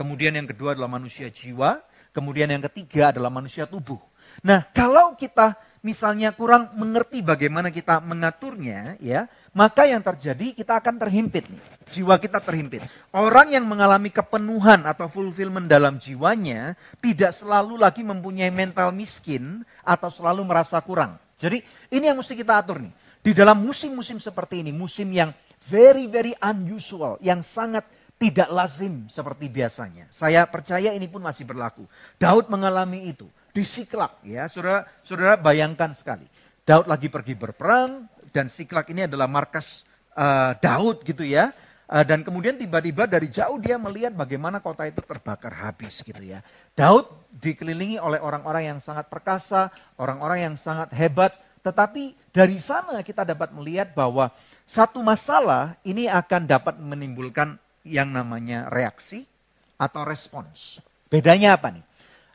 [0.01, 1.85] kemudian yang kedua adalah manusia jiwa,
[2.17, 4.01] kemudian yang ketiga adalah manusia tubuh.
[4.41, 5.53] Nah, kalau kita
[5.85, 11.63] misalnya kurang mengerti bagaimana kita mengaturnya, ya, maka yang terjadi kita akan terhimpit nih.
[11.85, 12.81] Jiwa kita terhimpit.
[13.13, 16.73] Orang yang mengalami kepenuhan atau fulfillment dalam jiwanya
[17.05, 21.21] tidak selalu lagi mempunyai mental miskin atau selalu merasa kurang.
[21.37, 21.61] Jadi
[21.93, 22.91] ini yang mesti kita atur nih.
[23.21, 25.33] Di dalam musim-musim seperti ini, musim yang
[25.69, 27.85] very very unusual, yang sangat
[28.17, 30.09] tidak lazim seperti biasanya.
[30.09, 31.85] Saya percaya ini pun masih berlaku.
[32.17, 34.51] Daud mengalami itu di Siklak ya.
[34.51, 36.27] Saudara, saudara bayangkan sekali.
[36.67, 39.87] Daud lagi pergi berperang dan Siklak ini adalah markas
[40.19, 41.55] uh, Daud gitu ya.
[41.85, 46.43] Uh, dan kemudian tiba-tiba dari jauh dia melihat bagaimana kota itu terbakar habis gitu ya.
[46.75, 53.23] Daud dikelilingi oleh orang-orang yang sangat perkasa, orang-orang yang sangat hebat, tetapi dari sana kita
[53.23, 54.33] dapat melihat bahwa
[54.65, 59.29] satu masalah ini akan dapat menimbulkan yang namanya reaksi
[59.77, 60.81] atau respons.
[61.13, 61.85] Bedanya apa nih?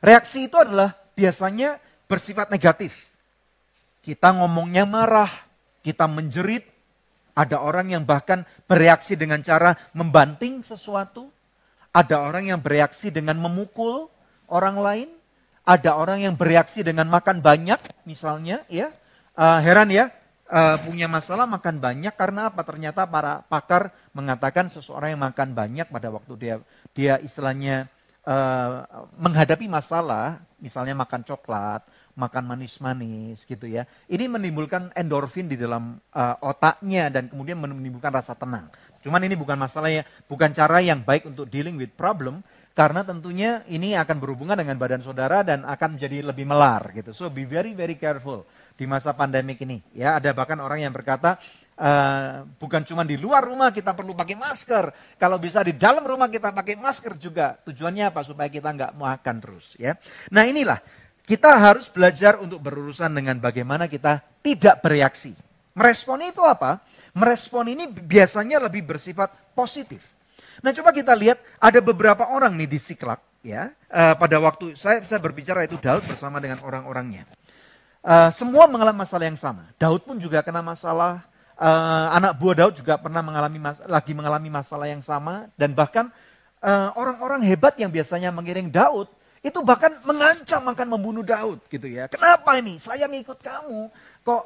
[0.00, 1.76] Reaksi itu adalah biasanya
[2.08, 3.12] bersifat negatif.
[4.00, 5.28] Kita ngomongnya marah,
[5.84, 6.64] kita menjerit,
[7.36, 11.28] ada orang yang bahkan bereaksi dengan cara membanting sesuatu,
[11.92, 14.08] ada orang yang bereaksi dengan memukul
[14.48, 15.08] orang lain,
[15.68, 17.78] ada orang yang bereaksi dengan makan banyak
[18.08, 18.88] misalnya ya.
[19.36, 20.10] Uh, heran ya,
[20.50, 22.64] uh, punya masalah makan banyak karena apa?
[22.66, 26.54] Ternyata para pakar mengatakan seseorang yang makan banyak pada waktu dia
[26.96, 27.86] dia istilahnya
[28.26, 28.84] uh,
[29.16, 31.84] menghadapi masalah, misalnya makan coklat,
[32.18, 33.88] makan manis-manis gitu ya.
[34.10, 38.68] Ini menimbulkan endorfin di dalam uh, otaknya dan kemudian menimbulkan rasa tenang.
[39.00, 42.44] Cuman ini bukan masalahnya, bukan cara yang baik untuk dealing with problem
[42.76, 47.16] karena tentunya ini akan berhubungan dengan badan saudara dan akan menjadi lebih melar gitu.
[47.16, 48.44] So be very very careful
[48.76, 49.80] di masa pandemik ini.
[49.96, 51.40] Ya, ada bahkan orang yang berkata
[51.80, 55.16] Uh, bukan cuma di luar rumah kita perlu pakai masker.
[55.16, 57.56] Kalau bisa di dalam rumah kita pakai masker juga.
[57.64, 58.20] Tujuannya apa?
[58.20, 59.80] Supaya kita nggak makan terus.
[59.80, 59.96] ya.
[60.28, 60.76] Nah inilah,
[61.24, 65.32] kita harus belajar untuk berurusan dengan bagaimana kita tidak bereaksi.
[65.72, 66.84] Merespon itu apa?
[67.16, 70.04] Merespon ini biasanya lebih bersifat positif.
[70.60, 73.24] Nah coba kita lihat ada beberapa orang nih di Siklak.
[73.40, 77.24] ya uh, Pada waktu saya, saya berbicara itu Daud bersama dengan orang-orangnya.
[78.04, 79.64] Uh, semua mengalami masalah yang sama.
[79.80, 81.24] Daud pun juga kena masalah,
[81.60, 86.08] uh, anak buah Daud juga pernah mengalami lagi mengalami masalah yang sama dan bahkan
[86.96, 89.08] orang-orang uh, hebat yang biasanya mengiring Daud
[89.40, 92.12] itu bahkan mengancam akan membunuh Daud gitu ya.
[92.12, 92.76] Kenapa ini?
[92.76, 93.88] Saya ngikut kamu.
[94.20, 94.42] Kok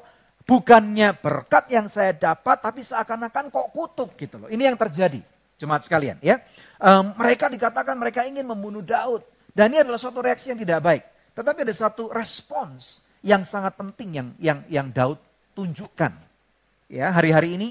[0.46, 4.48] bukannya berkat yang saya dapat tapi seakan-akan kok kutuk gitu loh.
[4.50, 5.18] Ini yang terjadi.
[5.58, 6.38] Jemaat sekalian ya.
[6.78, 9.26] Um, mereka dikatakan mereka ingin membunuh Daud.
[9.50, 11.02] Dan ini adalah suatu reaksi yang tidak baik.
[11.34, 15.18] Tetapi ada satu respons yang sangat penting yang yang yang Daud
[15.58, 16.33] tunjukkan
[16.90, 17.68] Ya, hari-hari ini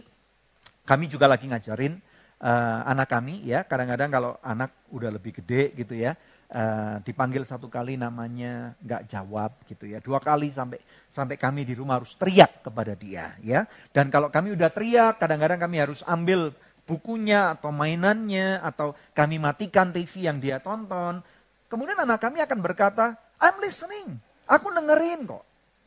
[0.83, 2.01] kami juga lagi ngajarin
[2.41, 3.61] uh, anak kami ya.
[3.63, 6.17] Kadang-kadang kalau anak udah lebih gede gitu ya,
[6.51, 10.01] uh, dipanggil satu kali namanya nggak jawab gitu ya.
[10.01, 10.81] Dua kali sampai
[11.13, 13.69] sampai kami di rumah harus teriak kepada dia ya.
[13.93, 16.51] Dan kalau kami udah teriak, kadang-kadang kami harus ambil
[16.83, 21.23] bukunya atau mainannya atau kami matikan TV yang dia tonton.
[21.71, 24.19] Kemudian anak kami akan berkata, I'm listening.
[24.45, 25.41] Aku dengerin kok.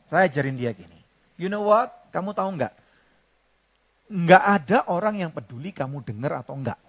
[0.09, 0.97] Saya ajarin dia gini.
[1.37, 2.09] You know what?
[2.09, 2.86] Kamu tahu nggak?
[4.07, 6.79] Nggak ada orang yang peduli kamu dengar atau enggak.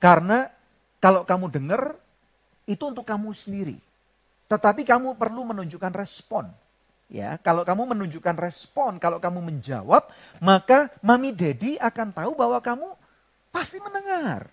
[0.00, 0.48] Karena
[0.98, 1.94] kalau kamu dengar,
[2.64, 3.76] itu untuk kamu sendiri.
[4.48, 6.48] Tetapi kamu perlu menunjukkan respon.
[7.08, 10.12] Ya, kalau kamu menunjukkan respon, kalau kamu menjawab,
[10.44, 12.88] maka mami daddy akan tahu bahwa kamu
[13.48, 14.44] pasti mendengar.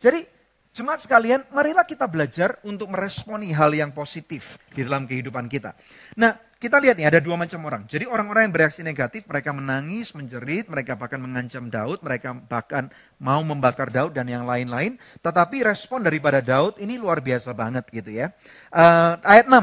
[0.00, 0.38] Jadi
[0.78, 5.74] Jemaat sekalian, marilah kita belajar untuk meresponi hal yang positif di dalam kehidupan kita.
[6.14, 7.86] Nah, kita lihat nih ada dua macam orang.
[7.86, 12.90] Jadi orang-orang yang bereaksi negatif, mereka menangis, menjerit, mereka bahkan mengancam Daud, mereka bahkan
[13.22, 14.98] mau membakar Daud dan yang lain-lain.
[15.22, 18.34] Tetapi respon daripada Daud ini luar biasa banget gitu ya.
[18.74, 19.54] Uh, ayat 6,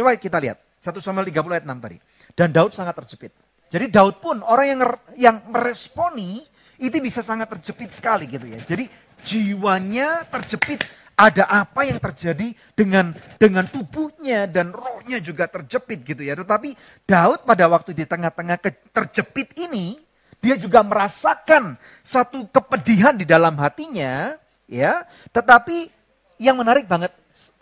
[0.00, 0.58] coba kita lihat.
[0.80, 1.98] 1 Samuel 30 ayat 6 tadi.
[2.32, 3.36] Dan Daud sangat terjepit.
[3.68, 4.80] Jadi Daud pun orang yang
[5.20, 6.40] yang meresponi
[6.80, 8.56] itu bisa sangat terjepit sekali gitu ya.
[8.64, 8.88] Jadi
[9.20, 10.80] jiwanya terjepit.
[11.18, 13.10] Ada apa yang terjadi dengan
[13.42, 16.38] dengan tubuhnya dan rohnya juga terjepit gitu ya.
[16.38, 18.54] Tetapi Daud pada waktu di tengah-tengah
[18.94, 19.98] terjepit ini,
[20.38, 21.74] dia juga merasakan
[22.06, 24.38] satu kepedihan di dalam hatinya,
[24.70, 25.02] ya.
[25.34, 25.90] Tetapi
[26.38, 27.10] yang menarik banget,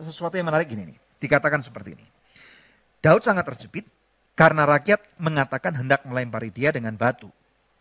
[0.04, 2.06] sesuatu yang menarik gini nih, dikatakan seperti ini.
[3.00, 3.88] Daud sangat terjepit
[4.36, 7.32] karena rakyat mengatakan hendak melempari dia dengan batu.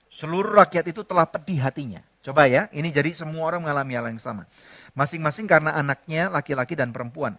[0.07, 1.99] Seluruh rakyat itu telah pedih hatinya.
[2.25, 4.49] Coba ya, ini jadi semua orang mengalami hal yang sama.
[4.97, 7.37] Masing-masing karena anaknya laki-laki dan perempuan.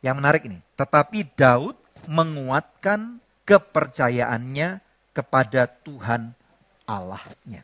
[0.00, 1.76] Yang menarik ini, tetapi Daud
[2.08, 4.80] menguatkan kepercayaannya
[5.12, 6.32] kepada Tuhan
[6.88, 7.60] Allahnya.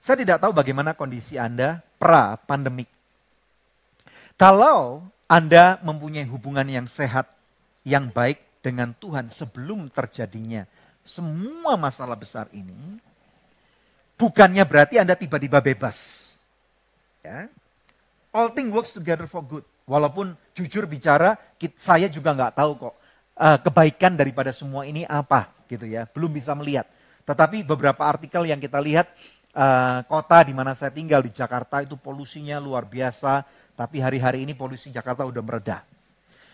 [0.00, 2.88] Saya tidak tahu bagaimana kondisi Anda pra pandemik.
[4.40, 7.28] Kalau Anda mempunyai hubungan yang sehat,
[7.84, 10.64] yang baik dengan Tuhan sebelum terjadinya
[11.04, 12.96] semua masalah besar ini,
[14.22, 16.30] bukannya berarti Anda tiba-tiba bebas.
[17.26, 17.50] Ya.
[18.30, 19.66] All things works together for good.
[19.82, 21.34] Walaupun jujur bicara,
[21.74, 22.94] saya juga nggak tahu kok
[23.34, 26.86] eh, kebaikan daripada semua ini apa gitu ya, belum bisa melihat.
[27.26, 29.10] Tetapi beberapa artikel yang kita lihat
[29.52, 33.42] eh, kota di mana saya tinggal di Jakarta itu polusinya luar biasa,
[33.74, 35.82] tapi hari-hari ini polusi Jakarta udah mereda.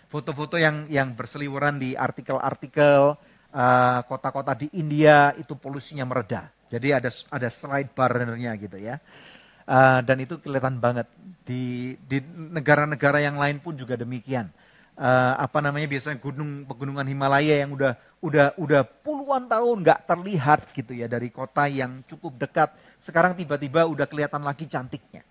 [0.09, 3.12] Foto-foto yang yang berseliweran di artikel-artikel
[3.53, 6.49] eh, kota-kota di India itu polusinya mereda.
[6.69, 9.01] Jadi ada ada slide barnernya gitu ya.
[9.69, 11.05] Uh, dan itu kelihatan banget
[11.45, 14.49] di di negara-negara yang lain pun juga demikian.
[14.99, 20.61] Uh, apa namanya biasanya gunung pegunungan Himalaya yang udah udah udah puluhan tahun nggak terlihat
[20.75, 25.23] gitu ya dari kota yang cukup dekat sekarang tiba-tiba udah kelihatan lagi cantiknya.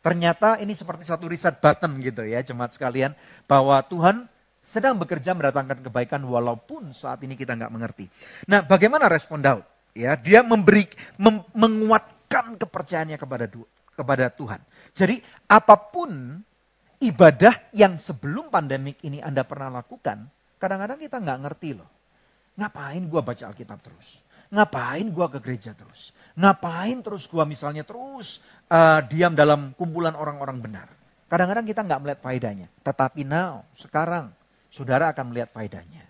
[0.00, 3.12] Ternyata ini seperti satu reset button gitu ya jemaat sekalian
[3.44, 4.28] bahwa Tuhan
[4.64, 8.08] sedang bekerja mendatangkan kebaikan walaupun saat ini kita nggak mengerti.
[8.48, 9.73] Nah, bagaimana respon Daud?
[9.94, 13.46] Ya, dia memberi mem- menguatkan kepercayaannya kepada
[13.94, 14.58] kepada Tuhan.
[14.90, 16.42] Jadi apa pun
[16.98, 20.26] ibadah yang sebelum pandemik ini Anda pernah lakukan,
[20.58, 21.90] kadang-kadang kita nggak ngerti loh.
[22.58, 24.18] Ngapain gua baca Alkitab terus?
[24.50, 26.10] Ngapain gua ke gereja terus?
[26.34, 30.88] Ngapain terus gua misalnya terus eh, diam dalam kumpulan orang-orang benar?
[31.30, 32.68] Kadang-kadang kita nggak melihat faedahnya.
[32.82, 34.30] Tetapi now, sekarang,
[34.70, 36.02] saudara akan melihat faedahnya.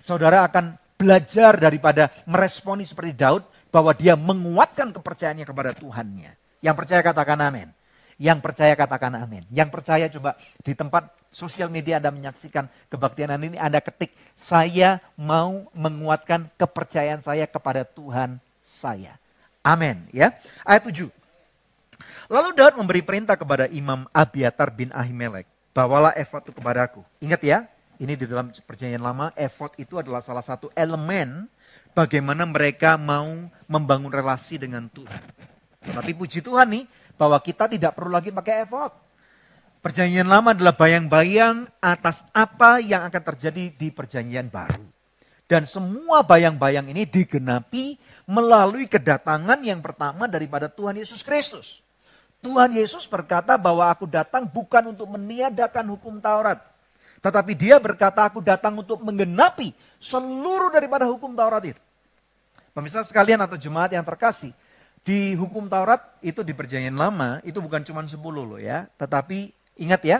[0.00, 6.36] Saudara akan belajar daripada meresponi seperti Daud bahwa dia menguatkan kepercayaannya kepada Tuhannya.
[6.60, 7.72] Yang percaya katakan amin.
[8.20, 9.48] Yang percaya katakan amin.
[9.48, 15.72] Yang percaya coba di tempat sosial media Anda menyaksikan kebaktian ini Anda ketik saya mau
[15.72, 19.16] menguatkan kepercayaan saya kepada Tuhan saya.
[19.64, 20.36] Amin ya.
[20.68, 21.08] Ayat 7.
[22.28, 27.02] Lalu Daud memberi perintah kepada Imam Abiatar bin Ahimelek, bawalah efod itu kepadaku.
[27.18, 27.58] Ingat ya,
[28.00, 31.44] ini di dalam perjanjian lama, efod itu adalah salah satu elemen
[31.92, 33.28] bagaimana mereka mau
[33.68, 35.20] membangun relasi dengan Tuhan.
[35.84, 36.84] Tapi puji Tuhan nih,
[37.20, 38.88] bahwa kita tidak perlu lagi pakai efod.
[39.84, 44.80] Perjanjian lama adalah bayang-bayang atas apa yang akan terjadi di perjanjian baru.
[45.44, 51.84] Dan semua bayang-bayang ini digenapi melalui kedatangan yang pertama daripada Tuhan Yesus Kristus.
[52.40, 56.69] Tuhan Yesus berkata bahwa aku datang bukan untuk meniadakan hukum Taurat.
[57.20, 61.80] Tetapi dia berkata aku datang untuk menggenapi seluruh daripada hukum Taurat itu.
[62.72, 64.56] Pemirsa sekalian atau jemaat yang terkasih,
[65.04, 68.88] di hukum Taurat itu di perjanjian lama itu bukan cuma 10 loh ya.
[68.96, 70.18] Tetapi ingat ya,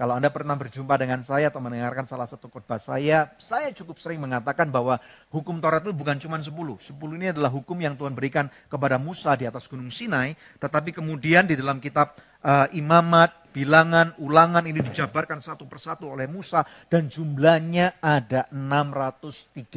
[0.00, 4.16] kalau Anda pernah berjumpa dengan saya atau mendengarkan salah satu khotbah saya, saya cukup sering
[4.16, 4.96] mengatakan bahwa
[5.28, 6.48] hukum Taurat itu bukan cuma 10.
[6.48, 11.44] 10 ini adalah hukum yang Tuhan berikan kepada Musa di atas gunung Sinai, tetapi kemudian
[11.44, 18.00] di dalam kitab uh, Imamat, Bilangan, Ulangan ini dijabarkan satu persatu oleh Musa dan jumlahnya
[18.00, 19.68] ada 613.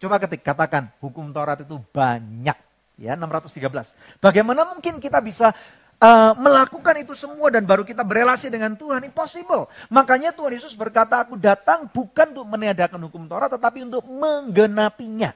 [0.00, 2.56] Coba ketik katakan hukum Taurat itu banyak
[2.98, 4.24] ya 613.
[4.24, 5.54] Bagaimana mungkin kita bisa
[6.02, 9.06] uh, melakukan itu semua dan baru kita berelasi dengan Tuhan?
[9.06, 9.70] Impossible.
[9.90, 15.34] Makanya Tuhan Yesus berkata, aku datang bukan untuk meniadakan hukum Taurat, tetapi untuk menggenapinya.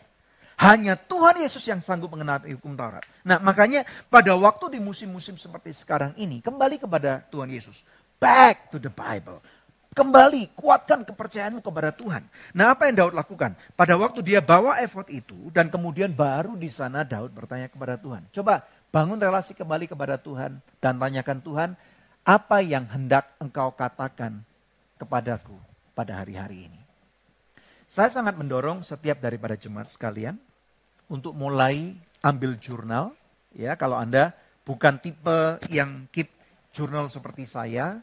[0.62, 3.02] Hanya Tuhan Yesus yang sanggup menggenapi hukum Taurat.
[3.26, 7.82] Nah makanya pada waktu di musim-musim seperti sekarang ini, kembali kepada Tuhan Yesus.
[8.22, 9.42] Back to the Bible.
[9.92, 12.24] Kembali, kuatkan kepercayaanmu kepada Tuhan.
[12.56, 13.52] Nah apa yang Daud lakukan?
[13.76, 18.24] Pada waktu dia bawa efod itu dan kemudian baru di sana Daud bertanya kepada Tuhan.
[18.32, 21.70] Coba bangun relasi kembali kepada Tuhan dan tanyakan Tuhan,
[22.22, 24.44] apa yang hendak engkau katakan
[25.00, 25.56] kepadaku
[25.96, 26.80] pada hari-hari ini.
[27.88, 30.36] Saya sangat mendorong setiap daripada jemaat sekalian
[31.08, 33.16] untuk mulai ambil jurnal.
[33.52, 34.32] Ya, kalau Anda
[34.64, 36.30] bukan tipe yang keep
[36.72, 38.00] jurnal seperti saya,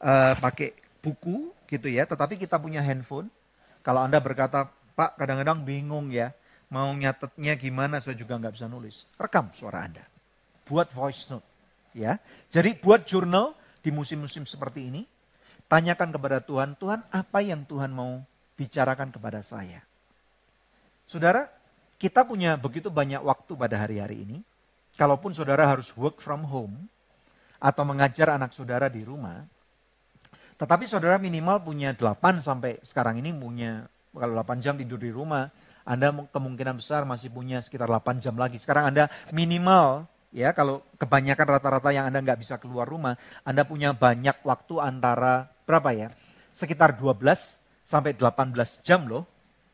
[0.00, 3.32] eh, pakai buku gitu ya, tetapi kita punya handphone.
[3.80, 6.36] Kalau Anda berkata, Pak kadang-kadang bingung ya,
[6.68, 9.08] mau nyatetnya gimana saya juga nggak bisa nulis.
[9.16, 10.09] Rekam suara Anda.
[10.70, 11.42] Buat voice note.
[11.90, 12.22] ya.
[12.46, 15.02] Jadi buat jurnal di musim-musim seperti ini,
[15.66, 18.22] tanyakan kepada Tuhan, Tuhan apa yang Tuhan mau
[18.54, 19.82] bicarakan kepada saya.
[21.10, 21.50] Saudara,
[21.98, 24.38] kita punya begitu banyak waktu pada hari-hari ini.
[24.94, 26.86] Kalaupun saudara harus work from home
[27.58, 29.42] atau mengajar anak saudara di rumah,
[30.60, 35.48] tetapi saudara minimal punya 8 sampai sekarang ini punya kalau 8 jam tidur di rumah,
[35.88, 38.60] Anda mu- kemungkinan besar masih punya sekitar 8 jam lagi.
[38.60, 43.94] Sekarang Anda minimal ya kalau kebanyakan rata-rata yang Anda nggak bisa keluar rumah, Anda punya
[43.94, 46.08] banyak waktu antara berapa ya?
[46.50, 47.22] Sekitar 12
[47.86, 48.54] sampai 18
[48.86, 49.26] jam loh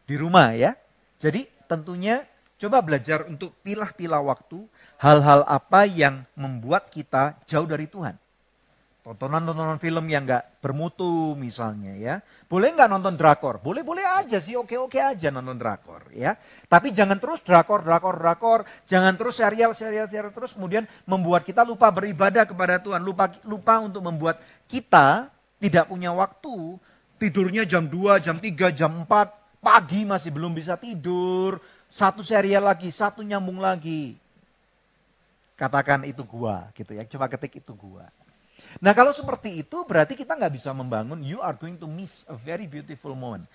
[0.04, 0.76] di rumah ya.
[1.20, 2.24] Jadi tentunya
[2.56, 4.64] coba belajar untuk pilah-pilah waktu
[4.96, 8.16] hal-hal apa yang membuat kita jauh dari Tuhan.
[9.06, 12.18] Tontonan-tontonan film yang nggak bermutu misalnya ya.
[12.50, 13.62] Boleh nggak nonton drakor?
[13.62, 16.34] Boleh-boleh aja sih, oke-oke aja nonton drakor ya.
[16.66, 18.66] Tapi jangan terus drakor, drakor, drakor.
[18.90, 22.98] Jangan terus serial, serial, serial terus kemudian membuat kita lupa beribadah kepada Tuhan.
[22.98, 25.30] Lupa, lupa untuk membuat kita
[25.62, 26.74] tidak punya waktu.
[27.22, 29.62] Tidurnya jam 2, jam 3, jam 4.
[29.62, 31.62] Pagi masih belum bisa tidur.
[31.86, 34.18] Satu serial lagi, satu nyambung lagi.
[35.54, 37.06] Katakan itu gua gitu ya.
[37.06, 38.10] Coba ketik itu gua.
[38.80, 42.36] Nah kalau seperti itu berarti kita nggak bisa membangun, you are going to miss a
[42.36, 43.48] very beautiful moment.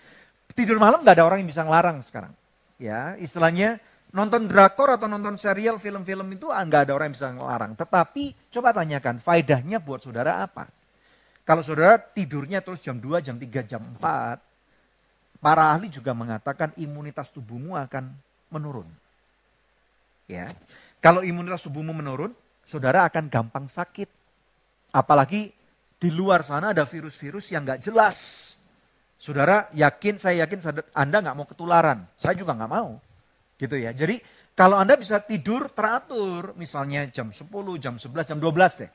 [0.52, 2.34] Tidur malam nggak ada orang yang bisa ngelarang sekarang.
[2.82, 3.78] Ya istilahnya
[4.12, 7.72] nonton drakor atau nonton serial film-film itu ah, nggak ada orang yang bisa ngelarang.
[7.78, 10.68] Tetapi coba tanyakan, faedahnya buat saudara apa?
[11.48, 14.40] Kalau saudara tidurnya terus jam 2, jam 3, jam 4,
[15.42, 18.14] para ahli juga mengatakan imunitas tubuhmu akan
[18.54, 18.86] menurun.
[20.30, 20.54] Ya.
[21.02, 22.32] Kalau imunitas tubuhmu menurun,
[22.64, 24.21] saudara akan gampang sakit.
[24.92, 25.52] Apalagi
[26.02, 28.20] di luar sana ada virus-virus yang nggak jelas.
[29.22, 32.10] Saudara yakin, saya yakin Anda nggak mau ketularan.
[32.18, 32.98] Saya juga nggak mau.
[33.56, 33.94] Gitu ya.
[33.94, 34.18] Jadi
[34.52, 37.48] kalau Anda bisa tidur teratur, misalnya jam 10,
[37.80, 38.92] jam 11, jam 12 deh.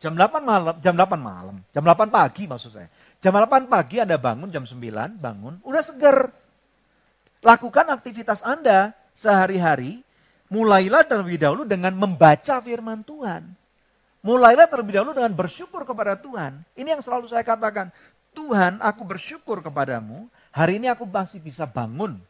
[0.00, 2.88] Jam 8 malam, jam 8 malam, jam 8 pagi maksud saya.
[3.20, 6.32] Jam 8 pagi Anda bangun, jam 9 bangun, udah seger.
[7.44, 10.00] Lakukan aktivitas Anda sehari-hari,
[10.48, 13.59] mulailah terlebih dahulu dengan membaca firman Tuhan.
[14.20, 16.60] Mulailah terlebih dahulu dengan bersyukur kepada Tuhan.
[16.76, 17.88] Ini yang selalu saya katakan.
[18.30, 20.28] Tuhan, aku bersyukur kepadamu.
[20.54, 22.20] Hari ini aku masih bisa bangun.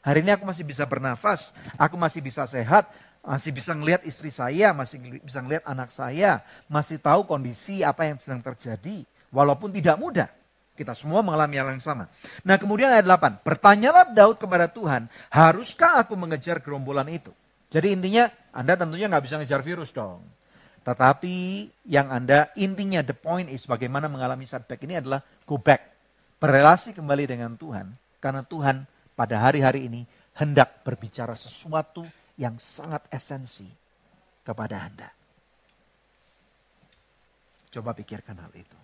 [0.00, 1.52] Hari ini aku masih bisa bernafas.
[1.74, 2.86] Aku masih bisa sehat.
[3.20, 4.70] Masih bisa ngelihat istri saya.
[4.70, 6.40] Masih bisa ngelihat anak saya.
[6.70, 9.02] Masih tahu kondisi apa yang sedang terjadi.
[9.34, 10.30] Walaupun tidak mudah.
[10.74, 12.10] Kita semua mengalami hal yang sama.
[12.46, 13.42] Nah kemudian ayat 8.
[13.46, 15.10] Bertanyalah Daud kepada Tuhan.
[15.34, 17.30] Haruskah aku mengejar gerombolan itu?
[17.74, 20.22] Jadi intinya Anda tentunya nggak bisa ngejar virus dong.
[20.84, 21.36] Tetapi
[21.88, 25.96] yang Anda intinya the point is bagaimana mengalami setback ini adalah go back.
[26.36, 27.88] Berrelasi kembali dengan Tuhan.
[28.20, 28.84] Karena Tuhan
[29.16, 30.04] pada hari-hari ini
[30.36, 32.04] hendak berbicara sesuatu
[32.36, 33.68] yang sangat esensi
[34.44, 35.08] kepada Anda.
[37.72, 38.78] Coba pikirkan hal itu.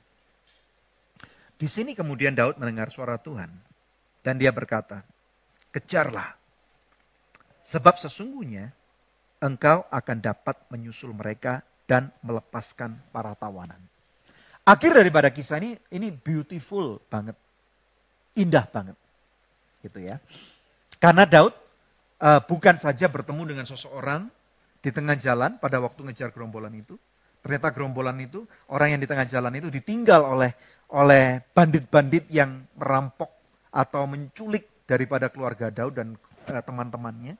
[1.60, 3.52] Di sini kemudian Daud mendengar suara Tuhan.
[4.24, 5.04] Dan dia berkata,
[5.68, 6.32] kejarlah.
[7.60, 8.72] Sebab sesungguhnya
[9.44, 11.60] engkau akan dapat menyusul mereka
[11.90, 13.82] dan melepaskan para tawanan.
[14.62, 17.34] Akhir daripada kisah ini, ini beautiful banget.
[18.38, 18.94] Indah banget.
[19.82, 20.22] Gitu ya.
[21.02, 21.50] Karena Daud
[22.22, 24.30] eh, bukan saja bertemu dengan seseorang
[24.78, 26.94] di tengah jalan pada waktu ngejar gerombolan itu.
[27.42, 30.54] Ternyata gerombolan itu, orang yang di tengah jalan itu ditinggal oleh
[30.94, 33.32] oleh bandit-bandit yang merampok
[33.74, 36.14] atau menculik daripada keluarga Daud dan
[36.46, 37.34] eh, teman-temannya.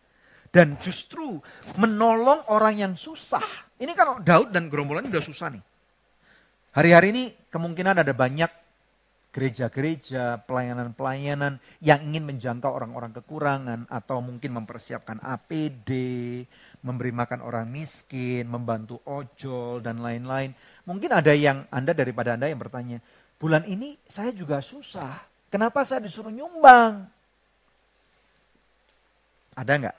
[0.51, 1.39] Dan justru
[1.79, 3.70] menolong orang yang susah.
[3.81, 5.65] Ini kan Daud dan gerombolan udah susah nih.
[6.77, 8.53] Hari-hari ini kemungkinan ada banyak
[9.31, 15.91] gereja-gereja, pelayanan-pelayanan yang ingin menjangkau orang-orang kekurangan atau mungkin mempersiapkan APD,
[16.83, 20.51] memberi makan orang miskin, membantu ojol dan lain-lain.
[20.85, 22.99] Mungkin ada yang Anda daripada Anda yang bertanya,
[23.39, 25.31] bulan ini saya juga susah.
[25.47, 27.07] Kenapa saya disuruh nyumbang?
[29.55, 29.97] Ada nggak?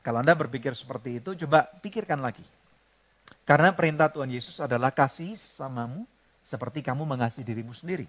[0.00, 2.44] Kalau Anda berpikir seperti itu, coba pikirkan lagi.
[3.42, 6.06] Karena perintah Tuhan Yesus adalah kasih samamu
[6.42, 8.06] seperti kamu mengasihi dirimu sendiri.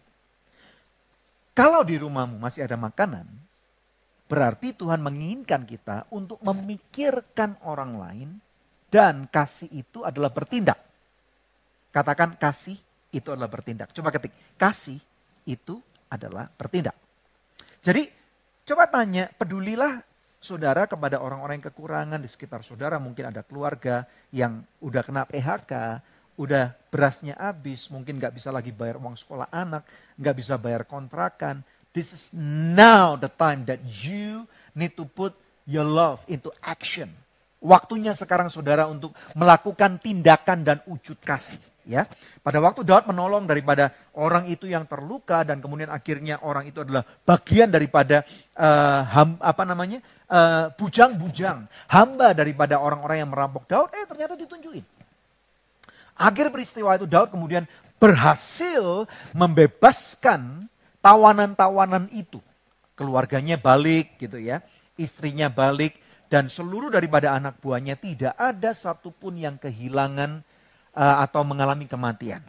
[1.53, 3.29] Kalau di rumahmu masih ada makanan,
[4.25, 8.29] berarti Tuhan menginginkan kita untuk memikirkan orang lain
[8.89, 10.77] dan kasih itu adalah bertindak.
[11.93, 12.77] Katakan kasih
[13.13, 13.93] itu adalah bertindak.
[13.93, 14.97] Coba ketik, kasih
[15.45, 15.77] itu
[16.09, 16.97] adalah bertindak.
[17.85, 18.09] Jadi
[18.65, 20.01] coba tanya, pedulilah
[20.43, 22.99] saudara kepada orang-orang yang kekurangan di sekitar saudara.
[22.99, 24.03] Mungkin ada keluarga
[24.35, 26.03] yang udah kena PHK,
[26.35, 29.87] udah berasnya habis, mungkin nggak bisa lagi bayar uang sekolah anak,
[30.19, 31.63] nggak bisa bayar kontrakan.
[31.95, 32.23] This is
[32.75, 34.43] now the time that you
[34.75, 35.31] need to put
[35.69, 37.07] your love into action.
[37.63, 41.61] Waktunya sekarang saudara untuk melakukan tindakan dan wujud kasih.
[41.83, 42.07] Ya,
[42.39, 47.03] pada waktu Daud menolong daripada orang itu yang terluka dan kemudian akhirnya orang itu adalah
[47.27, 48.23] bagian daripada
[48.55, 49.99] eh, ham, apa namanya
[50.33, 53.93] eh, bujang-bujang, hamba daripada orang-orang yang merampok Daud.
[53.93, 54.81] Eh ternyata ditunjukin.
[56.17, 57.69] Akhir peristiwa itu Daud kemudian
[58.01, 59.05] berhasil
[59.37, 60.65] membebaskan
[61.05, 62.41] tawanan-tawanan itu.
[62.97, 64.61] Keluarganya balik gitu ya.
[64.93, 65.97] istrinya balik,
[66.29, 70.45] dan seluruh daripada anak buahnya tidak ada satupun yang kehilangan
[70.93, 72.41] uh, atau mengalami kematian.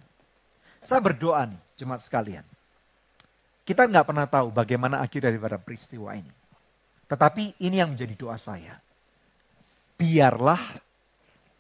[0.85, 2.45] Saya berdoa nih, jemaat sekalian.
[3.65, 6.29] Kita nggak pernah tahu bagaimana akhir daripada peristiwa ini.
[7.05, 8.81] Tetapi ini yang menjadi doa saya.
[9.95, 10.61] Biarlah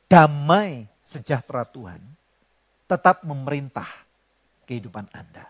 [0.08, 2.00] damai sejahtera Tuhan
[2.88, 3.86] tetap memerintah
[4.64, 5.48] kehidupan Anda.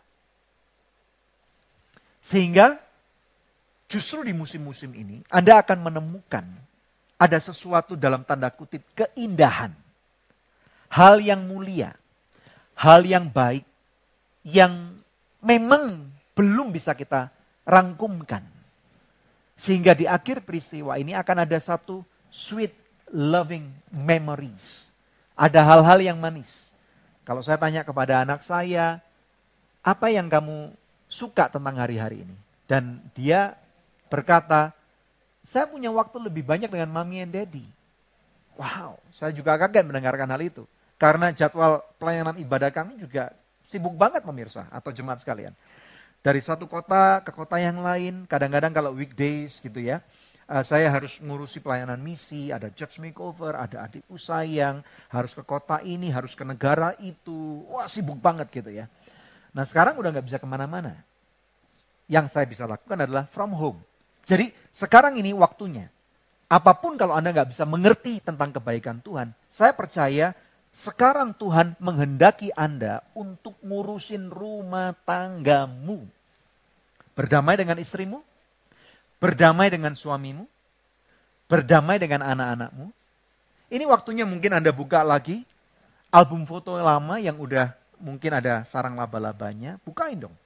[2.25, 2.81] Sehingga
[3.91, 6.47] justru di musim-musim ini Anda akan menemukan
[7.21, 9.73] ada sesuatu dalam tanda kutip keindahan.
[10.95, 11.91] Hal yang mulia,
[12.79, 13.67] hal yang baik,
[14.47, 14.95] yang
[15.43, 16.07] memang
[16.39, 17.35] belum bisa kita
[17.67, 18.54] rangkumkan.
[19.55, 22.75] Sehingga di akhir peristiwa ini akan ada satu sweet
[23.15, 24.91] loving memories.
[25.35, 26.75] Ada hal-hal yang manis.
[27.23, 29.01] Kalau saya tanya kepada anak saya,
[29.81, 30.75] apa yang kamu
[31.07, 32.37] suka tentang hari-hari ini?
[32.67, 33.55] Dan dia
[34.11, 34.75] berkata,
[35.45, 37.65] saya punya waktu lebih banyak dengan mami and daddy.
[38.55, 40.63] Wow, saya juga kaget mendengarkan hal itu.
[40.95, 43.35] Karena jadwal pelayanan ibadah kami juga
[43.67, 45.53] sibuk banget pemirsa atau jemaat sekalian.
[46.25, 50.01] Dari satu kota ke kota yang lain, kadang-kadang kalau weekdays gitu ya,
[50.49, 54.81] uh, saya harus ngurusi pelayanan misi, ada church makeover, ada adikku sayang,
[55.13, 57.69] harus ke kota ini, harus ke negara itu.
[57.69, 58.89] Wah sibuk banget gitu ya.
[59.53, 60.97] Nah sekarang udah nggak bisa ke mana-mana.
[62.09, 63.85] Yang saya bisa lakukan adalah from home.
[64.25, 65.93] Jadi sekarang ini waktunya.
[66.49, 70.33] Apa pun kalau Anda nggak bisa mengerti tentang kebaikan Tuhan, saya percaya
[70.73, 76.14] sekarang Tuhan menghendaki Anda untuk ngurusin rumah tanggamu.
[77.15, 78.21] Berdamai dengan istrimu,
[79.23, 80.45] berdamai dengan suamimu,
[81.47, 82.91] berdamai dengan anak-anakmu.
[83.71, 85.47] Ini waktunya mungkin Anda buka lagi
[86.15, 90.37] album foto lama yang udah mungkin ada sarang laba-labanya, bukain dong.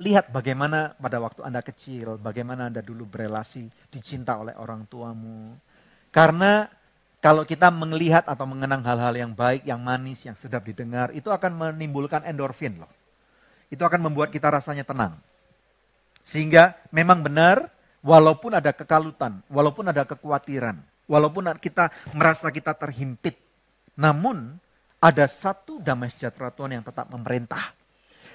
[0.00, 5.52] Lihat bagaimana pada waktu Anda kecil, bagaimana Anda dulu berelasi, dicinta oleh orang tuamu.
[6.08, 6.64] Karena
[7.20, 11.52] kalau kita melihat atau mengenang hal-hal yang baik, yang manis, yang sedap didengar, itu akan
[11.52, 12.88] menimbulkan endorfin loh.
[13.68, 15.20] Itu akan membuat kita rasanya tenang.
[16.30, 17.66] Sehingga memang benar,
[18.06, 20.78] walaupun ada kekalutan, walaupun ada kekhawatiran,
[21.10, 23.34] walaupun kita merasa kita terhimpit,
[23.98, 24.54] namun
[25.02, 27.74] ada satu damai sejahtera Tuhan yang tetap memerintah.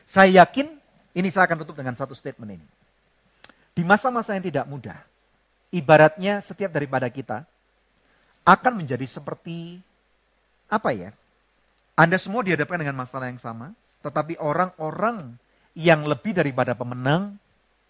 [0.03, 0.75] Saya yakin,
[1.15, 2.67] ini saya akan tutup dengan satu statement ini.
[3.71, 4.99] Di masa-masa yang tidak mudah,
[5.71, 7.47] ibaratnya setiap daripada kita,
[8.43, 9.79] akan menjadi seperti
[10.67, 11.15] apa ya?
[11.95, 13.71] Anda semua dihadapkan dengan masalah yang sama,
[14.03, 15.39] tetapi orang-orang
[15.79, 17.39] yang lebih daripada pemenang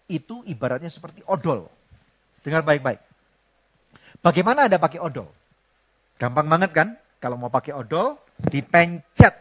[0.06, 1.66] itu ibaratnya seperti odol.
[2.42, 3.02] Dengar baik-baik.
[4.22, 5.28] Bagaimana Anda pakai odol?
[6.16, 6.88] Gampang banget kan?
[7.18, 9.34] Kalau mau pakai odol, dipencet.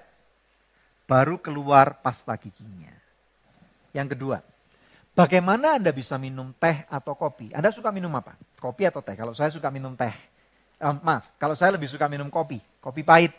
[1.06, 2.90] Baru keluar pasta giginya.
[3.94, 4.38] Yang kedua,
[5.14, 7.54] bagaimana Anda bisa minum teh atau kopi?
[7.54, 8.34] Anda suka minum apa?
[8.58, 9.14] Kopi atau teh?
[9.14, 10.12] Kalau saya suka minum teh.
[10.82, 12.60] Um, maaf, kalau saya lebih suka minum kopi.
[12.82, 13.32] Kopi pahit.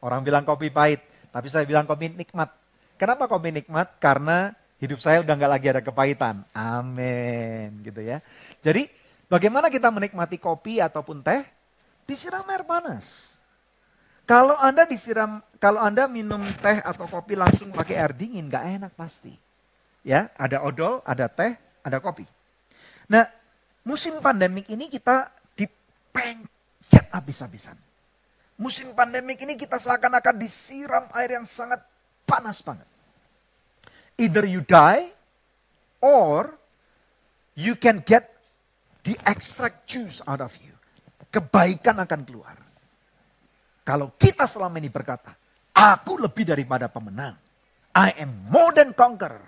[0.00, 1.02] Orang bilang kopi pahit.
[1.34, 2.48] Tapi saya bilang kopi nikmat.
[2.96, 4.00] Kenapa kopi nikmat?
[4.00, 6.42] Karena hidup saya udah nggak lagi ada kepahitan.
[6.56, 7.84] Amin.
[7.84, 8.24] Gitu ya.
[8.64, 8.88] Jadi
[9.28, 11.44] bagaimana kita menikmati kopi ataupun teh?
[12.08, 13.36] Disiram air panas.
[14.26, 18.92] Kalau Anda disiram, kalau Anda minum teh atau kopi langsung pakai air dingin, nggak enak
[18.98, 19.34] pasti.
[20.02, 21.54] Ya, ada odol, ada teh,
[21.84, 22.24] ada kopi.
[23.10, 23.26] Nah,
[23.82, 27.74] musim pandemik ini kita dipencet habis-habisan.
[28.58, 31.82] Musim pandemik ini kita seakan-akan disiram air yang sangat
[32.22, 32.89] panas banget.
[34.20, 35.08] Either you die
[36.04, 36.52] or
[37.56, 38.36] you can get
[39.00, 40.76] the extract juice out of you.
[41.32, 42.56] Kebaikan akan keluar.
[43.80, 45.32] Kalau kita selama ini berkata,
[45.72, 47.34] aku lebih daripada pemenang.
[47.96, 49.42] I am more than conqueror.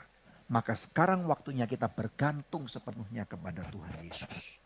[0.52, 4.61] Maka sekarang waktunya kita bergantung sepenuhnya kepada Tuhan Yesus.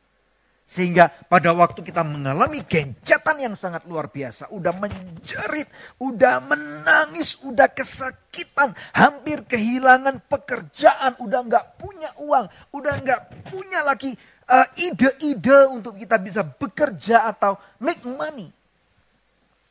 [0.67, 4.51] Sehingga pada waktu kita mengalami gencatan yang sangat luar biasa.
[4.51, 5.71] Udah menjerit,
[6.03, 8.75] udah menangis, udah kesakitan.
[8.91, 12.51] Hampir kehilangan pekerjaan, udah nggak punya uang.
[12.75, 14.19] Udah nggak punya lagi
[14.51, 18.51] uh, ide-ide untuk kita bisa bekerja atau make money.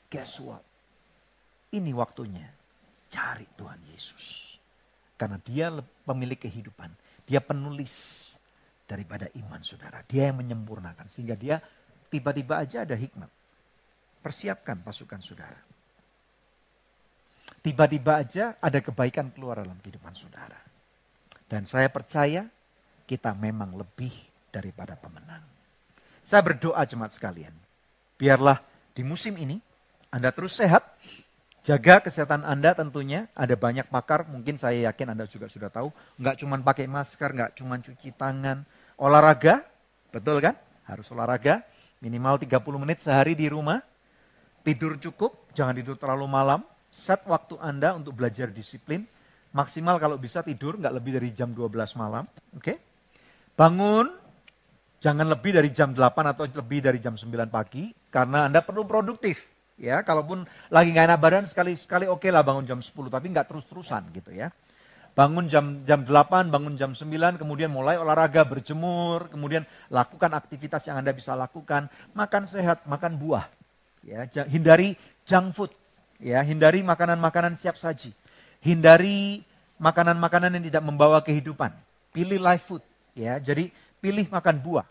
[0.08, 0.64] Guess what?
[1.76, 2.48] Ini waktunya
[3.12, 4.56] cari Tuhan Yesus.
[5.20, 5.76] Karena dia
[6.08, 6.88] pemilik kehidupan.
[7.28, 8.34] Dia penulis
[8.86, 10.05] daripada iman saudara.
[10.05, 11.09] Dia yang menyempurnakan.
[11.09, 11.57] Sehingga dia
[12.09, 13.29] tiba-tiba aja ada hikmat.
[14.21, 15.59] Persiapkan pasukan saudara.
[17.65, 20.57] Tiba-tiba aja ada kebaikan keluar dalam kehidupan saudara.
[21.45, 22.45] Dan saya percaya
[23.05, 24.13] kita memang lebih
[24.49, 25.41] daripada pemenang.
[26.25, 27.53] Saya berdoa jemaat sekalian.
[28.17, 28.61] Biarlah
[28.93, 29.57] di musim ini
[30.09, 30.81] Anda terus sehat.
[31.66, 33.26] Jaga kesehatan Anda tentunya.
[33.34, 35.89] Ada banyak pakar, mungkin saya yakin Anda juga sudah tahu.
[36.22, 38.61] Nggak cuma pakai masker, nggak cuma cuci tangan.
[39.01, 39.66] Olahraga,
[40.16, 40.55] Betul kan?
[40.88, 41.59] Harus olahraga,
[41.99, 43.84] minimal 30 menit sehari di rumah.
[44.63, 46.63] Tidur cukup, jangan tidur terlalu malam.
[46.88, 49.03] Set waktu Anda untuk belajar disiplin.
[49.51, 52.24] Maksimal kalau bisa tidur nggak lebih dari jam 12 malam.
[52.55, 52.80] Oke?
[53.59, 54.07] Bangun,
[55.03, 57.91] jangan lebih dari jam 8 atau lebih dari jam 9 pagi.
[58.07, 59.55] Karena Anda perlu produktif.
[59.76, 63.47] Ya, kalaupun lagi nggak enak badan sekali sekali oke lah bangun jam 10 tapi nggak
[63.51, 64.47] terus-terusan gitu ya.
[65.15, 70.99] Bangun jam jam 8, bangun jam 9, kemudian mulai olahraga, berjemur, kemudian lakukan aktivitas yang
[70.99, 73.47] Anda bisa lakukan, makan sehat, makan buah.
[74.03, 75.71] Ya, hindari junk food.
[76.19, 78.11] Ya, hindari makanan-makanan siap saji.
[78.59, 79.39] Hindari
[79.80, 81.71] makanan-makanan yang tidak membawa kehidupan.
[82.11, 82.84] Pilih live food,
[83.15, 83.39] ya.
[83.39, 83.71] Jadi
[84.03, 84.88] pilih makan buah.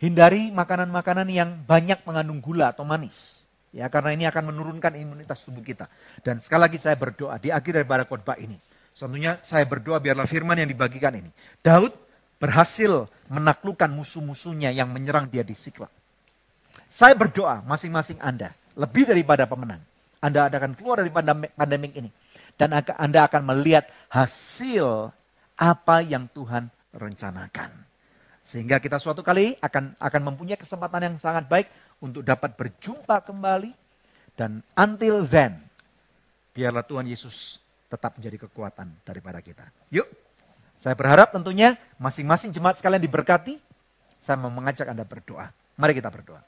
[0.00, 3.41] Hindari makanan-makanan yang banyak mengandung gula atau manis.
[3.72, 5.88] Ya, karena ini akan menurunkan imunitas tubuh kita.
[6.20, 8.60] Dan sekali lagi saya berdoa di akhir daripada khotbah ini.
[8.92, 11.32] Tentunya saya berdoa biarlah firman yang dibagikan ini.
[11.64, 11.96] Daud
[12.36, 15.88] berhasil menaklukkan musuh-musuhnya yang menyerang dia di Siklag.
[16.92, 19.80] Saya berdoa masing-masing Anda lebih daripada pemenang.
[20.20, 22.12] Anda akan keluar dari pandemi- pandemik ini.
[22.60, 25.08] Dan Anda akan melihat hasil
[25.56, 27.72] apa yang Tuhan rencanakan.
[28.44, 31.72] Sehingga kita suatu kali akan akan mempunyai kesempatan yang sangat baik
[32.02, 33.70] untuk dapat berjumpa kembali.
[34.34, 35.62] Dan until then,
[36.50, 39.64] biarlah Tuhan Yesus tetap menjadi kekuatan daripada kita.
[39.94, 40.08] Yuk,
[40.82, 43.56] saya berharap tentunya masing-masing jemaat sekalian diberkati.
[44.18, 45.54] Saya mau mengajak Anda berdoa.
[45.78, 46.42] Mari kita berdoa.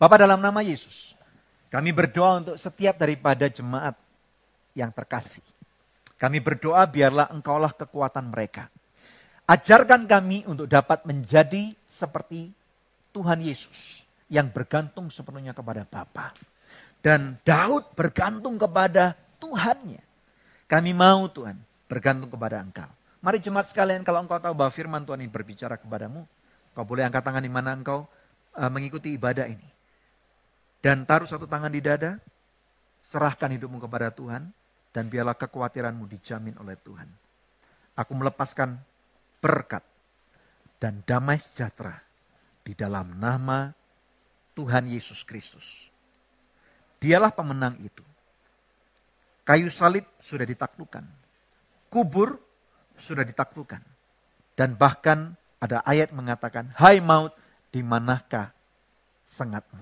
[0.00, 1.12] Bapak dalam nama Yesus,
[1.68, 3.98] kami berdoa untuk setiap daripada jemaat
[4.72, 5.44] yang terkasih.
[6.20, 8.68] Kami berdoa biarlah engkaulah kekuatan mereka.
[9.48, 12.52] Ajarkan kami untuk dapat menjadi seperti
[13.10, 16.32] Tuhan Yesus yang bergantung sepenuhnya kepada Bapa.
[17.02, 20.00] Dan Daud bergantung kepada Tuhannya.
[20.70, 21.58] Kami mau Tuhan
[21.90, 22.88] bergantung kepada Engkau.
[23.20, 26.24] Mari jemaat sekalian kalau engkau tahu bahwa firman Tuhan ini berbicara kepadamu.
[26.72, 28.08] Kau boleh angkat tangan di mana engkau
[28.56, 29.68] uh, mengikuti ibadah ini.
[30.80, 32.16] Dan taruh satu tangan di dada,
[33.04, 34.48] serahkan hidupmu kepada Tuhan,
[34.88, 37.04] dan biarlah kekhawatiranmu dijamin oleh Tuhan.
[38.00, 38.80] Aku melepaskan
[39.44, 39.84] berkat
[40.80, 42.00] dan damai sejahtera
[42.64, 43.68] di dalam nama
[44.54, 45.90] Tuhan Yesus Kristus.
[47.00, 48.04] Dialah pemenang itu.
[49.42, 51.02] Kayu salib sudah ditaklukkan.
[51.88, 52.38] Kubur
[52.94, 53.80] sudah ditaklukkan.
[54.54, 57.32] Dan bahkan ada ayat mengatakan, Hai maut,
[57.72, 58.52] di manakah
[59.32, 59.80] sengatmu?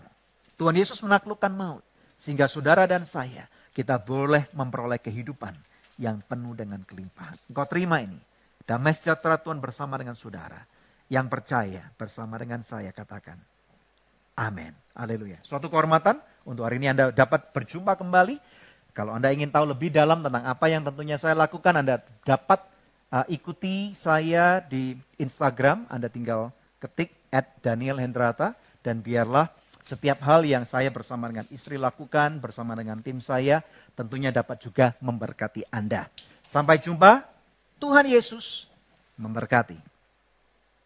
[0.55, 1.85] Tuhan Yesus menaklukkan maut.
[2.19, 5.55] Sehingga saudara dan saya, kita boleh memperoleh kehidupan
[5.99, 7.35] yang penuh dengan kelimpahan.
[7.51, 8.19] Engkau terima ini.
[8.63, 10.63] Damai sejahtera Tuhan bersama dengan saudara.
[11.11, 13.39] Yang percaya bersama dengan saya katakan.
[14.39, 14.71] Amin.
[14.95, 15.43] Haleluya.
[15.43, 18.39] Suatu kehormatan untuk hari ini Anda dapat berjumpa kembali.
[18.95, 22.63] Kalau Anda ingin tahu lebih dalam tentang apa yang tentunya saya lakukan, Anda dapat
[23.11, 25.91] uh, ikuti saya di Instagram.
[25.91, 28.55] Anda tinggal ketik at Daniel Hendrata
[28.87, 29.51] dan biarlah
[29.83, 33.65] setiap hal yang saya bersama dengan istri lakukan, bersama dengan tim saya,
[33.99, 36.07] tentunya dapat juga memberkati Anda.
[36.47, 37.27] Sampai jumpa,
[37.81, 38.69] Tuhan Yesus
[39.17, 39.88] memberkati.